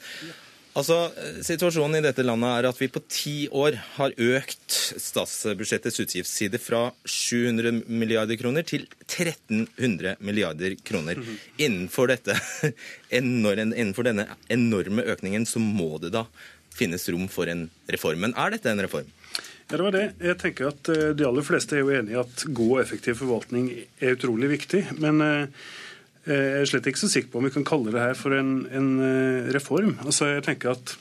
[0.76, 6.02] Altså, eh, Situasjonen i dette landet er at vi på ti år har økt statsbudsjettets
[6.04, 11.22] utgiftsside fra 700 milliarder kroner til 1300 milliarder kroner.
[11.56, 12.36] Innenfor, dette,
[13.16, 16.26] innenfor denne enorme økningen så må det da
[16.76, 18.26] finnes rom for en reform.
[18.26, 19.12] Men er dette en reform?
[19.66, 20.06] Ja, det var det.
[20.22, 23.18] Jeg tenker at eh, De aller fleste er jo enig i at god og effektiv
[23.24, 24.84] forvaltning er utrolig viktig.
[25.02, 25.66] Men eh,
[26.26, 28.60] jeg er slett ikke så sikker på om vi kan kalle det her for en,
[28.70, 29.96] en eh, reform.
[30.06, 30.96] Altså, jeg tenker at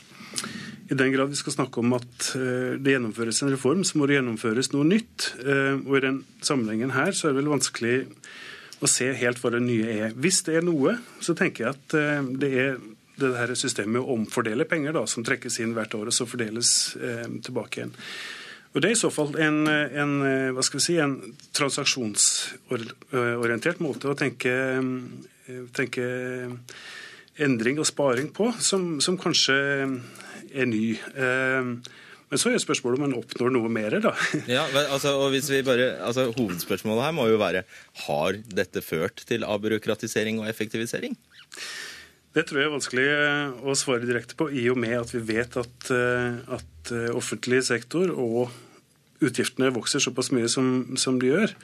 [0.84, 4.18] i den grad vi skal snakke om at det gjennomføres en reform, så må det
[4.18, 5.30] gjennomføres noe nytt.
[5.40, 7.94] Og i den sammenhengen her så er det vel vanskelig
[8.84, 10.12] å se helt hva det nye er.
[10.12, 11.96] Hvis det er noe, så tenker jeg at
[12.36, 12.76] det er
[13.20, 16.70] det her systemet å omfordele penger da, som trekkes inn hvert år og så fordeles
[16.98, 17.94] eh, tilbake igjen.
[18.74, 20.12] Og Det er i så fall en, en,
[20.58, 21.14] vi si, en
[21.54, 24.50] transaksjonsorientert måte å tenke,
[25.78, 26.02] tenke
[27.38, 29.54] endring og sparing på, som, som kanskje
[30.50, 30.98] er ny.
[32.34, 34.10] Men så er spørsmålet om man oppnår noe mer, da.
[34.56, 37.62] Ja, altså, og hvis vi bare, altså, Hovedspørsmålet her må jo være
[38.08, 41.14] har dette ført til avbyråkratisering og effektivisering?
[42.34, 43.08] Det tror jeg er vanskelig
[43.62, 48.50] å svare direkte på, i og med at vi vet at, at offentlig sektor og
[49.24, 51.54] utgiftene vokser såpass mye som, som de gjør.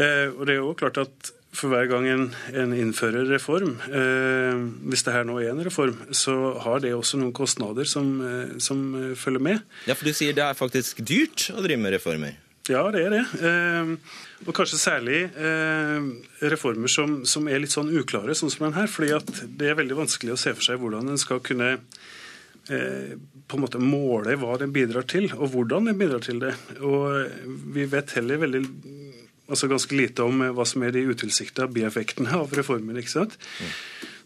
[0.00, 2.22] Eh, og det er jo klart at for hver gang en,
[2.56, 7.20] en innfører reform, eh, hvis det her nå er en reform, så har det også
[7.20, 8.80] noen kostnader som, eh, som
[9.18, 9.66] følger med.
[9.88, 12.38] Ja, for du sier det er faktisk dyrt å drive med reformer?
[12.70, 13.22] Ja, det er det.
[13.42, 13.88] Eh,
[14.46, 16.04] og kanskje særlig eh,
[16.52, 18.90] reformer som, som, er litt sånn uklare, sånn som den her.
[18.90, 23.14] fordi at det er veldig vanskelig å se for seg hvordan en skal kunne eh,
[23.18, 26.54] på en måte måle hva den bidrar til, og hvordan den bidrar til det.
[26.86, 27.26] Og
[27.74, 28.62] vi vet heller veldig
[29.52, 32.98] altså ganske lite om hva som er de utilsikta bieffektene av reformen.
[33.02, 33.34] ikke sant?
[33.58, 33.72] Mm.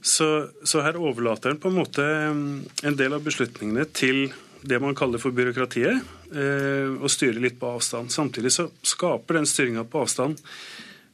[0.07, 0.26] Så,
[0.62, 4.28] så, her overlater en på en måte en del av beslutningene til
[4.63, 6.01] det man kaller for byråkratiet,
[6.33, 8.13] eh, og styre litt på avstand.
[8.13, 10.41] Samtidig så skaper den styringa på avstand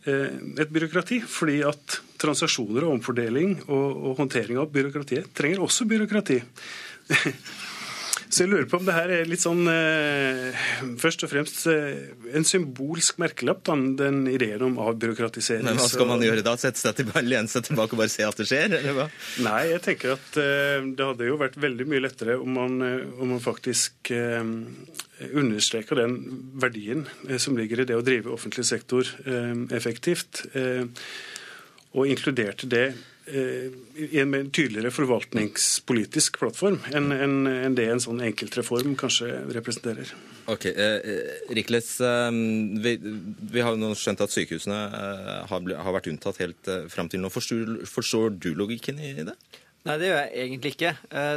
[0.05, 0.31] eh,
[0.63, 6.41] et byråkrati, fordi at transaksjoner og omfordeling og, og håndtering av byråkratiet trenger også byråkrati.
[8.33, 10.63] Så jeg lurer på om det her er litt sånn eh,
[11.01, 15.67] Først og fremst eh, en symbolsk merkelapp, da, den ideen om avbyråkratisering.
[15.69, 16.55] Men hva skal man gjøre da?
[16.61, 18.79] Sette seg tilbake, lene seg tilbake og bare se at det skjer?
[18.79, 19.07] eller hva?
[19.45, 23.05] Nei, jeg tenker at eh, det hadde jo vært veldig mye lettere om man, eh,
[23.21, 24.41] om man faktisk eh,
[25.29, 26.17] understreker den
[26.63, 29.09] verdien eh, som ligger i det å drive offentlig sektor
[29.73, 30.45] effektivt,
[31.93, 32.87] og inkluderte det
[33.31, 40.11] i en tydeligere forvaltningspolitisk plattform enn en, en det en sånn enkeltreform kanskje representerer.
[40.51, 42.31] Ok, eh, eh Rikles, eh,
[42.83, 42.97] vi,
[43.53, 47.23] vi, har nå skjønt at sykehusene eh, har, har, vært unntatt helt eh, fram til
[47.23, 47.31] nå.
[47.31, 49.37] Forstår, forstår, du logikken i det?
[49.87, 50.93] Nei, det gjør jeg egentlig ikke.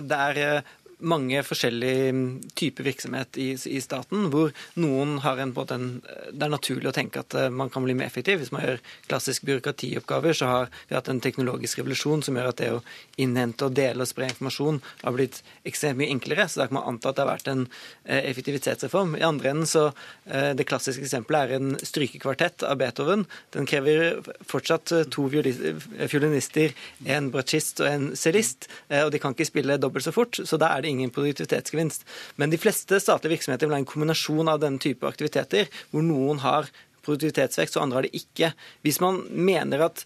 [0.05, 0.63] Det er
[0.99, 5.87] mange forskjellige mm, typer virksomhet i, i, staten, hvor noen har en, på en
[6.31, 8.39] Det er naturlig å tenke at eh, man kan bli mer effektiv.
[8.39, 12.61] Hvis man gjør klassisk byråkratioppgaver, så har vi hatt en teknologisk revolusjon som gjør at
[12.61, 12.81] det å
[13.21, 16.47] innhente og dele og spre informasjon har blitt ekstremt mye enklere.
[16.47, 19.17] Så da kan man anta at det har vært en eh, effektivitetsreform.
[19.19, 23.25] I andre enden så eh, Det klassiske eksempelet er en strykekvartett av Beethoven.
[23.55, 26.73] Den krever fortsatt to fiolinister,
[27.05, 30.37] en bratsjist og en cellist, og de kan ikke spille dobbelt så fort.
[30.37, 32.05] så da er det ingen produktivitetsgevinst.
[32.41, 36.43] Men de fleste statlige virksomheter vil ha en kombinasjon av denne type aktiviteter, hvor noen
[36.45, 36.69] har
[37.05, 38.51] produktivitetsvekst, og andre har det ikke.
[38.85, 40.03] Hvis man mener at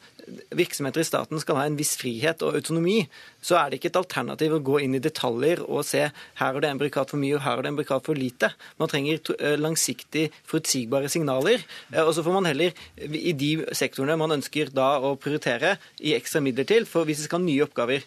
[0.54, 3.00] virksomheter i staten skal ha en viss frihet og autonomi,
[3.42, 6.64] så er det ikke et alternativ å gå inn i detaljer og se her er
[6.64, 8.52] det en brikat for mye og her er det en brikat for lite.
[8.82, 11.66] Man trenger eh, langsiktig forutsigbare signaler.
[11.94, 12.78] Eh, og så får man heller
[13.08, 16.86] i de sektorene man ønsker da å prioritere, i ekstra midler til.
[16.90, 18.06] For hvis det skal ha nye oppgaver,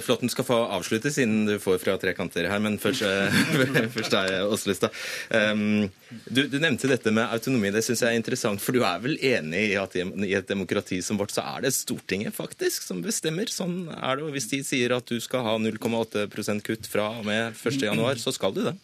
[0.00, 2.62] Flåtten skal få avslutte, siden du får fra tre kanter her.
[2.62, 3.36] Men først, eh,
[3.96, 4.94] først deg, Åslestad.
[5.30, 5.90] Um,
[6.28, 7.72] du, du, nevnte dette med autonomi.
[7.74, 8.62] Det syns jeg er interessant.
[8.64, 11.74] For du er vel enig i at i et demokrati som vårt, så er det
[11.76, 13.50] Stortinget faktisk som bestemmer?
[13.52, 14.26] Sånn er det.
[14.26, 18.34] Og hvis de sier at du skal ha 0,8% kutt fra og med 1.1, så
[18.34, 18.76] skal du det.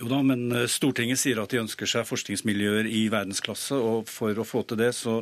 [0.00, 3.76] Jo da, men eh, Stortinget sier at de ønsker seg forskningsmiljøer i verdensklasse.
[3.76, 5.20] Og for å få til det, så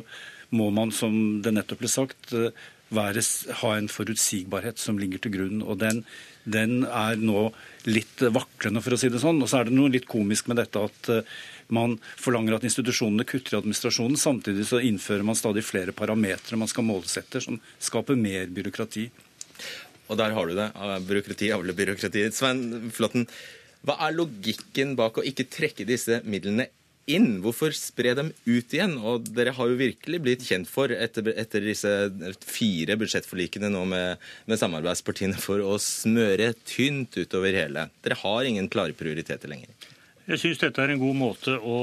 [0.55, 2.33] må man, som det nettopp ble sagt,
[2.95, 3.23] være,
[3.61, 5.61] ha en forutsigbarhet som ligger til grunn.
[5.61, 6.03] og den,
[6.43, 7.49] den, er nå
[7.85, 9.41] litt vaklende, for å si det sånn.
[9.41, 11.21] Og så er det noe litt komisk med dette at uh,
[11.75, 14.17] man forlanger at institusjonene kutter i administrasjonen.
[14.17, 19.09] Samtidig så innfører man stadig flere parametere man skal målsette, som skaper mer byråkrati.
[20.09, 20.71] Og der har du det.
[21.05, 22.25] Byråkrati avler byråkrati.
[22.33, 23.27] Svein Flåtten,
[23.85, 26.67] hva er logikken bak å ikke trekke disse midlene
[27.11, 27.39] inn?
[27.43, 28.97] Hvorfor spre dem ut igjen?
[29.01, 31.93] Og dere har jo virkelig blitt kjent for, etter, etter disse
[32.45, 37.89] fire budsjettforlikene nå med, med, samarbeidspartiene, for å smøre tynt utover hele.
[38.05, 39.73] Dere har ingen klare prioriteter lenger.
[40.29, 41.77] Jeg syns dette er en god måte å,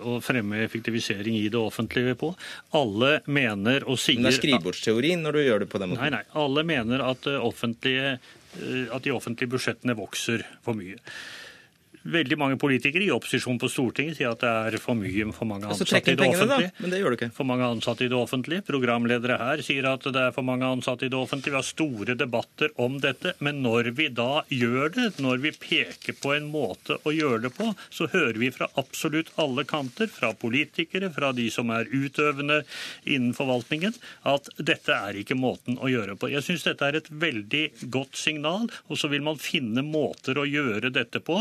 [0.00, 2.30] å, fremme effektivisering i det offentlige på.
[2.78, 6.00] Alle mener og sier Men det er skrivebordsteori når du gjør det på den måten?
[6.00, 6.24] Nei, nei.
[6.40, 8.14] Alle mener at, eh,
[8.88, 10.96] at de offentlige budsjettene vokser for mye.
[12.04, 15.70] Veldig mange politikere i opposisjon på Stortinget sier at det er for mye for mange
[15.70, 16.68] ansatte i det offentlige.
[16.68, 16.82] Da.
[16.84, 17.28] Men det gjør du ikke.
[17.32, 18.64] For mange ansatte i det offentlige.
[18.66, 21.54] Programledere her sier at det er for mange ansatte i det offentlige.
[21.54, 23.32] Vi har store debatter om dette.
[23.44, 27.52] Men når vi da gjør det, når vi peker på en måte å gjøre det
[27.56, 32.60] på, så hører vi fra absolutt alle kanter, fra politikere, fra de som er utøvende
[33.08, 33.96] innen forvaltningen,
[34.28, 36.28] at dette er ikke måten å gjøre på.
[36.34, 40.46] Jeg syns dette er et veldig godt signal, og så vil man finne måter å
[40.48, 41.40] gjøre dette på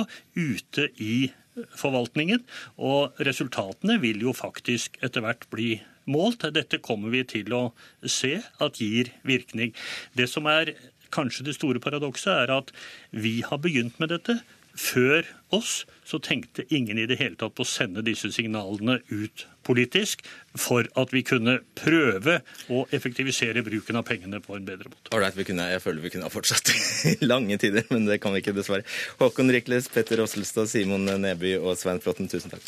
[0.53, 1.31] ute i
[1.77, 2.43] forvaltningen.
[2.81, 5.75] Og resultatene vil jo faktisk etter hvert bli
[6.09, 6.45] målt.
[6.55, 7.63] Dette kommer vi til å
[8.03, 9.73] se at gir virkning.
[10.17, 10.73] Det som er
[11.13, 12.73] kanskje det store paradokset, er at
[13.11, 14.39] vi har begynt med dette.
[14.73, 19.45] Før oss så tenkte ingen i det hele tatt på å sende disse signalene ut
[19.63, 20.25] politisk
[20.59, 22.39] for at vi kunne prøve
[22.73, 25.13] å effektivisere bruken av pengene på en bedre måte.
[25.13, 26.73] Alright, jeg føler vi kunne ha fortsatt
[27.13, 28.87] i lange tider, men det kan vi ikke, dessverre.
[29.21, 32.65] Håkon Rikles, Petter Osselstad, Simon Neby og Svein Flåtten, tusen takk.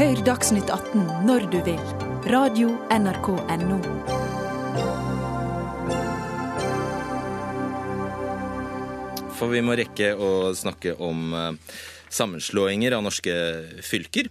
[0.00, 1.82] Hør Dagsnytt 18 når du vil.
[2.30, 4.19] Radio NRK Radio.nrk.no.
[9.40, 11.76] for vi må rekke å snakke om eh,
[12.12, 13.32] sammenslåinger av norske
[13.86, 14.28] fylker.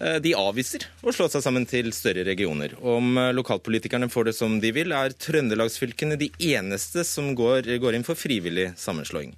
[0.00, 2.74] Eh, de avviser å slå seg sammen til større regioner.
[2.76, 7.96] Om eh, lokalpolitikerne får det som de vil, er trøndelagsfylkene de eneste som går, går
[7.96, 9.32] inn for frivillig sammenslåing.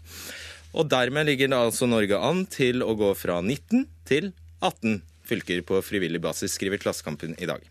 [0.76, 5.62] Og dermed ligger det altså Norge an til å gå fra 19 til 18 fylker
[5.66, 7.62] på frivillig basis, skriver Klassekampen i dag.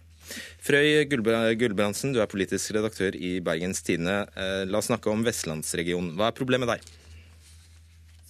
[0.63, 4.23] Frøy Gulbrandsen, du er politisk redaktør i Bergens Tidende.
[4.65, 6.15] La oss snakke om vestlandsregionen.
[6.17, 6.81] Hva er problemet der?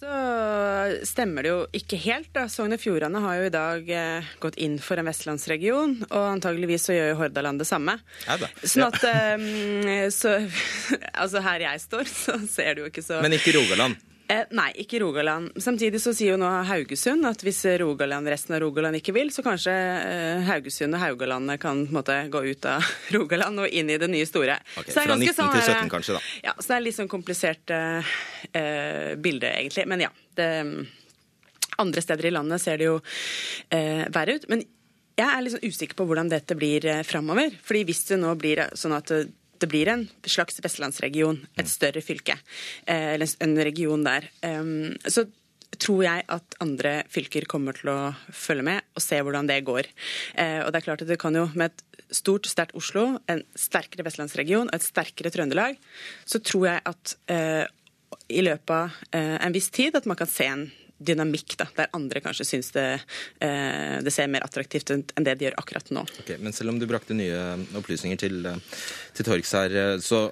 [0.06, 2.28] Så stemmer det jo ikke helt.
[2.34, 2.44] da.
[2.50, 6.86] Sogn og Fjordane har jo i dag eh, gått inn for en vestlandsregion, og antageligvis
[6.86, 7.96] så gjør jo Hordaland det samme.
[8.28, 8.36] Ja.
[8.62, 10.36] Sånn at eh, så,
[11.10, 13.98] Altså her jeg står, så ser det jo ikke så Men ikke Rogaland?
[14.28, 15.54] Eh, nei, ikke Rogaland.
[15.62, 19.44] Samtidig så sier jo nå Haugesund at hvis Rogaland, resten av Rogaland ikke vil, så
[19.46, 23.92] kanskje eh, Haugesund og Haugalandet kan på en måte gå ut av Rogaland og inn
[23.92, 24.58] i det nye store.
[24.76, 26.24] Okay, fra 19 sånn, til 17 kanskje, da.
[26.50, 28.14] Ja, så det er litt sånn komplisert eh,
[28.52, 29.86] eh, bilde, egentlig.
[29.90, 30.12] Men ja.
[30.36, 30.52] Det,
[31.76, 32.96] andre steder i landet ser det jo
[33.68, 34.46] eh, verre ut.
[34.52, 34.62] Men
[35.16, 37.56] jeg er litt liksom usikker på hvordan dette blir eh, framover.
[37.64, 39.12] Fordi hvis det nå blir sånn at
[39.62, 42.38] det blir en slags vestlandsregion, et større fylke,
[42.86, 44.30] eh, eller en region der.
[45.06, 45.26] Så
[45.82, 47.98] tror jeg at andre fylker kommer til å
[48.32, 49.88] følge med og se hvordan det går.
[50.38, 53.42] Eh, og det er klart at det kan jo med et stort, sterkt Oslo, en
[53.58, 55.76] sterkere vestlandsregion og et sterkere Trøndelag,
[56.24, 57.64] så tror jeg at eh,
[58.30, 60.68] i løpet av en viss tid at man kan se en
[60.98, 62.86] dynamikk, da, der andre kanskje syns det,
[63.44, 66.04] eh, det, ser mer attraktivt ut enn det de gjør akkurat nå.
[66.22, 67.40] Okay, men selv om du brakte nye
[67.76, 68.78] opplysninger til, eh,
[69.16, 70.22] til torgs her, eh, så,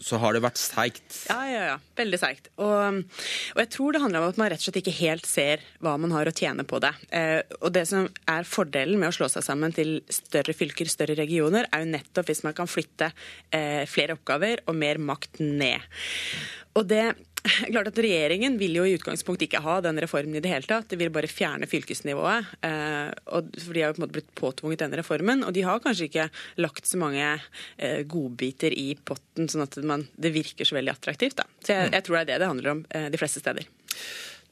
[0.00, 1.20] så, har det vært seigt?
[1.28, 1.76] Ja, ja, ja.
[1.96, 2.50] Veldig seigt.
[2.56, 5.64] Og, og, jeg tror det handler om at man rett og slett ikke helt ser
[5.84, 6.92] hva man har å tjene på det.
[7.10, 11.18] Eh, og det som er fordelen med å slå seg sammen til større fylker, større
[11.18, 13.12] regioner, er jo nettopp hvis man kan flytte
[13.52, 15.84] eh, flere oppgaver og mer makt ned.
[16.76, 17.04] Og det
[17.72, 20.88] klart at Regjeringen vil jo i utgangspunktet ikke ha den reformen i det hele tatt.
[20.90, 22.52] De vil bare fjerne fylkesnivået.
[22.66, 25.44] Eh, og for De har jo på en måte blitt påtvunget denne reformen.
[25.46, 26.28] Og de har kanskje ikke
[26.62, 31.40] lagt så mange eh, godbiter i potten, sånn at man, det virker så veldig attraktivt.
[31.40, 31.48] Da.
[31.62, 33.68] Så jeg, jeg tror det er det det handler om eh, de fleste steder.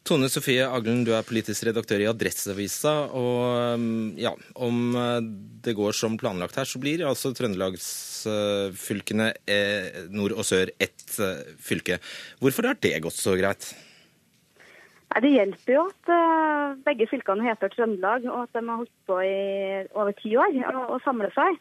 [0.05, 2.93] Tone Sofie Aglen, du er politisk redaktør i Adresseavisa.
[3.17, 5.25] og um, ja, Om uh,
[5.65, 11.41] det går som planlagt her, så blir altså trøndelagsfylkene eh, nord og sør ett uh,
[11.57, 11.97] fylke.
[12.37, 13.71] Hvorfor har det gått så greit?
[15.25, 19.23] Det hjelper jo at uh, begge fylkene heter Trøndelag, og at de har holdt på
[19.25, 19.35] i
[19.95, 21.57] over ti år å samle seg.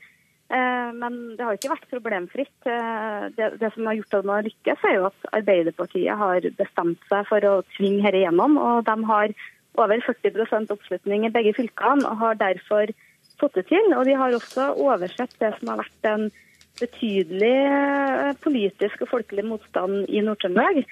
[0.51, 2.55] Eh, men det har ikke vært problemfritt.
[2.67, 6.47] Eh, det, det, som har gjort at man har lykkes, er jo at Arbeiderpartiet har
[6.59, 8.59] bestemt seg for å tvinge dette gjennom.
[8.59, 9.35] og De har
[9.73, 12.91] over 40 oppslutning i begge fylkene og har derfor
[13.41, 13.93] fått det til.
[13.97, 16.27] Og de har også oversett det som har vært en
[16.81, 20.83] betydelig eh, politisk og folkelig motstand i Nord-Trøndelag.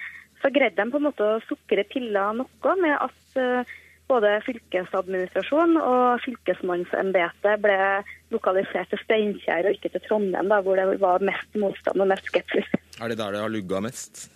[0.42, 3.70] Så greide de på en måte å sukre pilla noe med at
[4.12, 7.78] både fylkesadministrasjonen og fylkesmannsembetet ble
[8.34, 12.28] lokalisert til Steinkjer og ikke til Trondheim, da, hvor det var mest motstand og mest
[12.30, 12.68] skepsis.
[13.00, 14.26] Er det der det har lugga mest?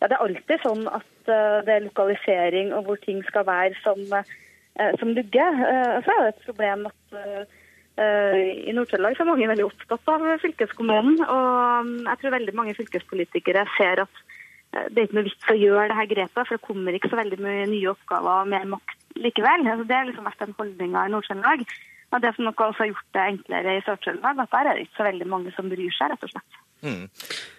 [0.00, 3.76] Ja, Det er alltid sånn at uh, det er lokalisering og hvor ting skal være
[3.84, 5.58] som, uh, som lugger.
[5.60, 7.56] Uh, så er det et problem at
[8.00, 11.18] i Nord-Trøndelag er mange veldig opptatt av fylkeskommunen.
[11.20, 14.22] Og um, jeg tror veldig mange fylkespolitikere ser at
[14.70, 17.18] det er ikke noe vits å gjøre det her grepet, for det kommer ikke så
[17.18, 19.66] veldig mye nye oppgaver og mer makt likevel.
[19.66, 21.64] Altså, det har liksom vært den holdninga i Nord-Trøndelag.
[22.10, 24.86] Og det som nok også har gjort det enklere i Sør-Trøndelag, at der er det
[24.86, 26.58] ikke så veldig mange som bryr seg, rett og slett.
[26.82, 27.04] Mm.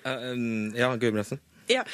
[0.08, 1.40] Uh, ja, Gudbrandsen?
[1.72, 1.86] Ja,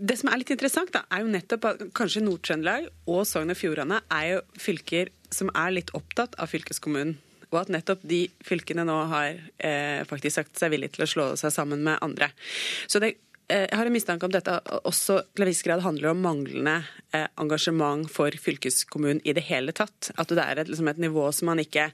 [0.00, 3.58] det som er litt interessant, da, er jo nettopp at kanskje Nord-Trøndelag og Sogn og
[3.58, 7.18] Fjordane er jo fylker som er litt opptatt av fylkeskommunen.
[7.50, 11.24] Og at nettopp de fylkene nå har eh, faktisk sagt seg villige til å slå
[11.38, 12.30] seg sammen med andre.
[12.86, 14.54] Så det Eh, jeg har en mistanke om dette
[14.86, 16.76] også til en viss grad handler om manglende
[17.16, 20.12] eh, engasjement for fylkeskommunen i det hele tatt.
[20.20, 21.90] At det er et, liksom et nivå som man ikke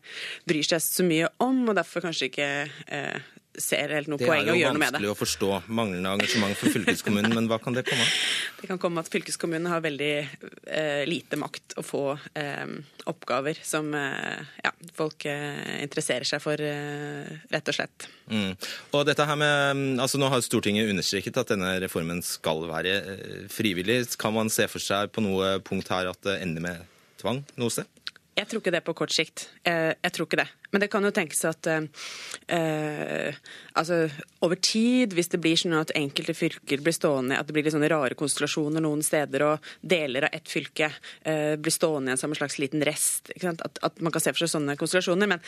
[0.49, 3.33] bryr seg så mye om, og derfor kanskje ikke eh,
[3.63, 5.01] ser helt noe poeng å gjøre noe med det.
[5.01, 8.05] Det er jo vanskelig å forstå manglende engasjement for fylkeskommunen, men hva kan det komme
[8.05, 8.13] av?
[8.61, 12.03] Det kan komme at fylkeskommunen har veldig eh, lite makt å få
[12.39, 12.65] eh,
[13.07, 18.09] oppgaver som eh, ja, folk eh, interesserer seg for, eh, rett og slett.
[18.33, 18.57] Mm.
[18.97, 23.45] Og dette her med, altså Nå har Stortinget understreket at denne reformen skal være eh,
[23.53, 24.03] frivillig.
[24.19, 27.73] Kan man se for seg på noe punkt her at det ender med tvang noe
[27.73, 27.96] sted?
[28.37, 29.47] Jeg tror ikke det på kort sikt.
[29.65, 30.49] Jeg tror ikke det.
[30.73, 33.37] Men det kan jo tenkes at eh,
[33.81, 34.01] altså,
[34.45, 37.73] over tid, hvis det blir sånn at enkelte fylker blir stående, at det blir litt
[37.73, 42.35] sånne rare konstellasjoner noen steder, og deler av ett fylke eh, blir stående igjen som
[42.35, 45.31] en slags liten rest at, at, man kan se for seg sånne konstellasjoner.
[45.33, 45.45] Men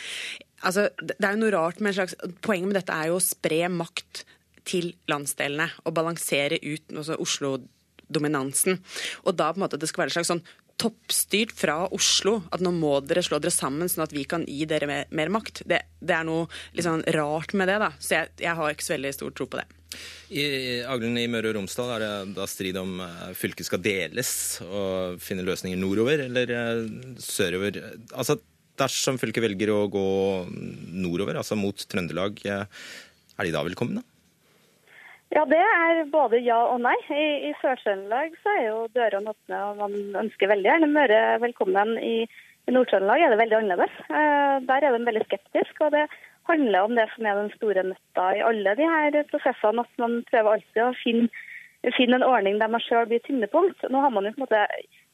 [0.63, 3.25] altså, det er jo noe rart med en slags Poenget med dette er jo å
[3.25, 4.23] spre makt
[4.69, 8.81] til landsdelene og balansere ut altså Oslo-dominansen.
[9.27, 10.45] Og da på en måte det skal være en slags sånn
[10.79, 14.67] toppstyrt fra Oslo at nå må dere slå dere sammen sånn at vi kan gi
[14.69, 15.65] dere mer, mer makt.
[15.67, 17.79] Det, det, er noe liksom rart med det.
[17.83, 17.91] da.
[17.99, 19.67] Så jeg, jeg, har ikke så veldig stor tro på det.
[20.37, 20.45] I
[20.85, 24.31] Aglen i Møre og Romsdal er det da strid om uh, fylket skal deles
[24.67, 27.83] og finne løsninger nordover eller uh, sørover.
[28.13, 28.39] Altså,
[28.79, 30.09] Dersom fylket velger å gå
[30.47, 32.63] nordover, altså mot Trøndelag, uh,
[33.35, 34.05] er de da velkomne?
[35.37, 36.97] Ja, det er både ja og nei.
[37.13, 41.99] I, i Sør-Trøndelag er jo dørene åpne, og man ønsker veldig gjerne Møre velkommen.
[42.01, 42.25] I,
[42.65, 43.99] i Nord-Trøndelag er det veldig annerledes.
[44.09, 45.85] Eh, der er de veldig skeptiske.
[45.85, 46.07] og det
[46.49, 49.85] handler om det som er den store nøtta i alle de her prosessene.
[49.85, 51.45] At man prøver alltid å finne,
[51.99, 53.85] finne en ordning der man sjøl blir tyngdepunkt.
[53.93, 54.65] Nå har man jo på en måte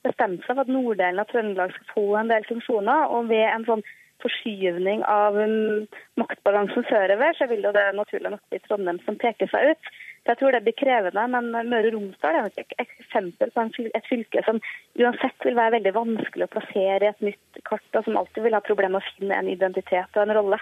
[0.07, 3.11] bestemt seg for at norddelen av Trøndelag skal få en del funksjoner.
[3.11, 3.87] og ved en sånn
[4.23, 5.85] forskyvning av um,
[6.21, 9.95] maktbalansen sørover, så vil det naturlig nok bli Trondheim som peker seg ut.
[10.25, 14.07] Så jeg tror det blir krevende, men Møre og Romsdal er et eksempel på et
[14.09, 14.61] fylke som
[14.97, 18.57] uansett vil være veldig vanskelig å plassere i et nytt kart, og som alltid vil
[18.57, 20.61] ha problemer med å finne en identitet og en rolle.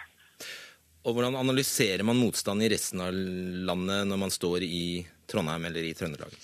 [1.06, 4.84] Og Hvordan analyserer man motstand i resten av landet når man står i
[5.30, 6.34] Trondheim eller i Trøndelag?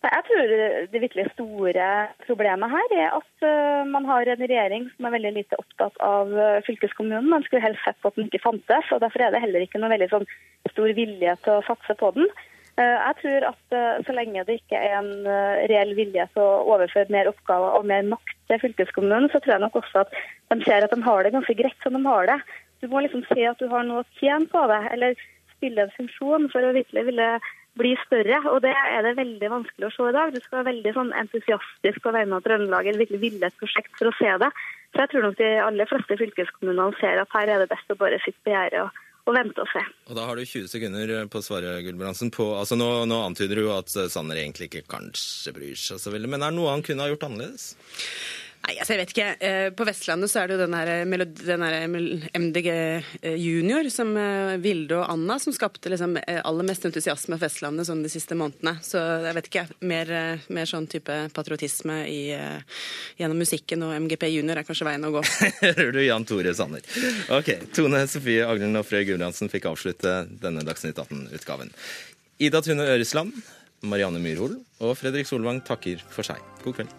[0.00, 0.52] Jeg tror
[0.88, 1.86] det virkelig store
[2.24, 6.32] problemet her er at eh, man har en regjering som er veldig lite opptatt av
[6.32, 7.28] eh, fylkeskommunen.
[7.28, 9.92] Man skulle helst sett at den ikke fantes, og derfor er det heller ikke noe
[9.92, 10.24] veldig sånn
[10.72, 12.32] stor vilje til å satse på den.
[12.80, 13.76] Eh, jeg tror at
[14.06, 15.12] så lenge det ikke er en
[15.68, 19.66] reell vilje til å overføre mer oppgaver og mer makt til fylkeskommunen, så tror jeg
[19.66, 20.16] nok også at
[20.54, 22.40] de ser at de har det ganske greit som de har det.
[22.80, 25.24] Du må liksom se at du har noe å tjene på det, eller
[25.58, 27.34] spille en funksjon for å virkelig ville
[27.80, 28.42] bli større.
[28.52, 30.34] Og det er det veldig vanskelig å se i dag.
[30.34, 33.92] Du skal være veldig sånn entusiastisk på vegne av Trøndelag eller virkelig ville et prosjekt
[33.98, 34.50] for å se det.
[34.90, 37.98] Så jeg tror nok de aller fleste fylkeskommunene ser at her er det best å
[38.00, 39.82] bare sitte på gjerdet og og, vente og se.
[40.08, 42.32] Og Da har du 20 sekunder på å svare, Gulbrandsen.
[42.34, 46.30] På, altså nå, nå antyder du at Sanner egentlig ikke kanskje bryr seg så veldig,
[46.32, 47.74] men er det noe han kunne ha gjort annerledes?
[48.60, 49.26] Nei, altså jeg vet ikke.
[49.40, 50.90] Eh, På Vestlandet så er det jo den her,
[51.24, 51.76] den her
[52.36, 57.38] MDG eh, Junior, som eh, Vilde og Anna, som skapte liksom eh, aller mest entusiasme
[57.38, 58.76] på Vestlandet sånn de siste månedene.
[58.84, 59.64] Så jeg vet ikke.
[59.90, 62.84] Mer, eh, mer sånn type patriotisme i, eh,
[63.22, 65.24] gjennom musikken og MGP Junior er kanskje veien å gå.
[65.64, 66.84] Hører du Jan Tore Sanner.
[67.40, 71.72] Ok, Tone Sofie Aglen og Frøy Gulbrandsen fikk avslutte denne Dagsnytt 18-utgaven.
[72.44, 73.40] Ida Tune Øresland,
[73.88, 76.44] Marianne Myrhol og Fredrik Solvang takker for seg.
[76.62, 76.98] God kveld.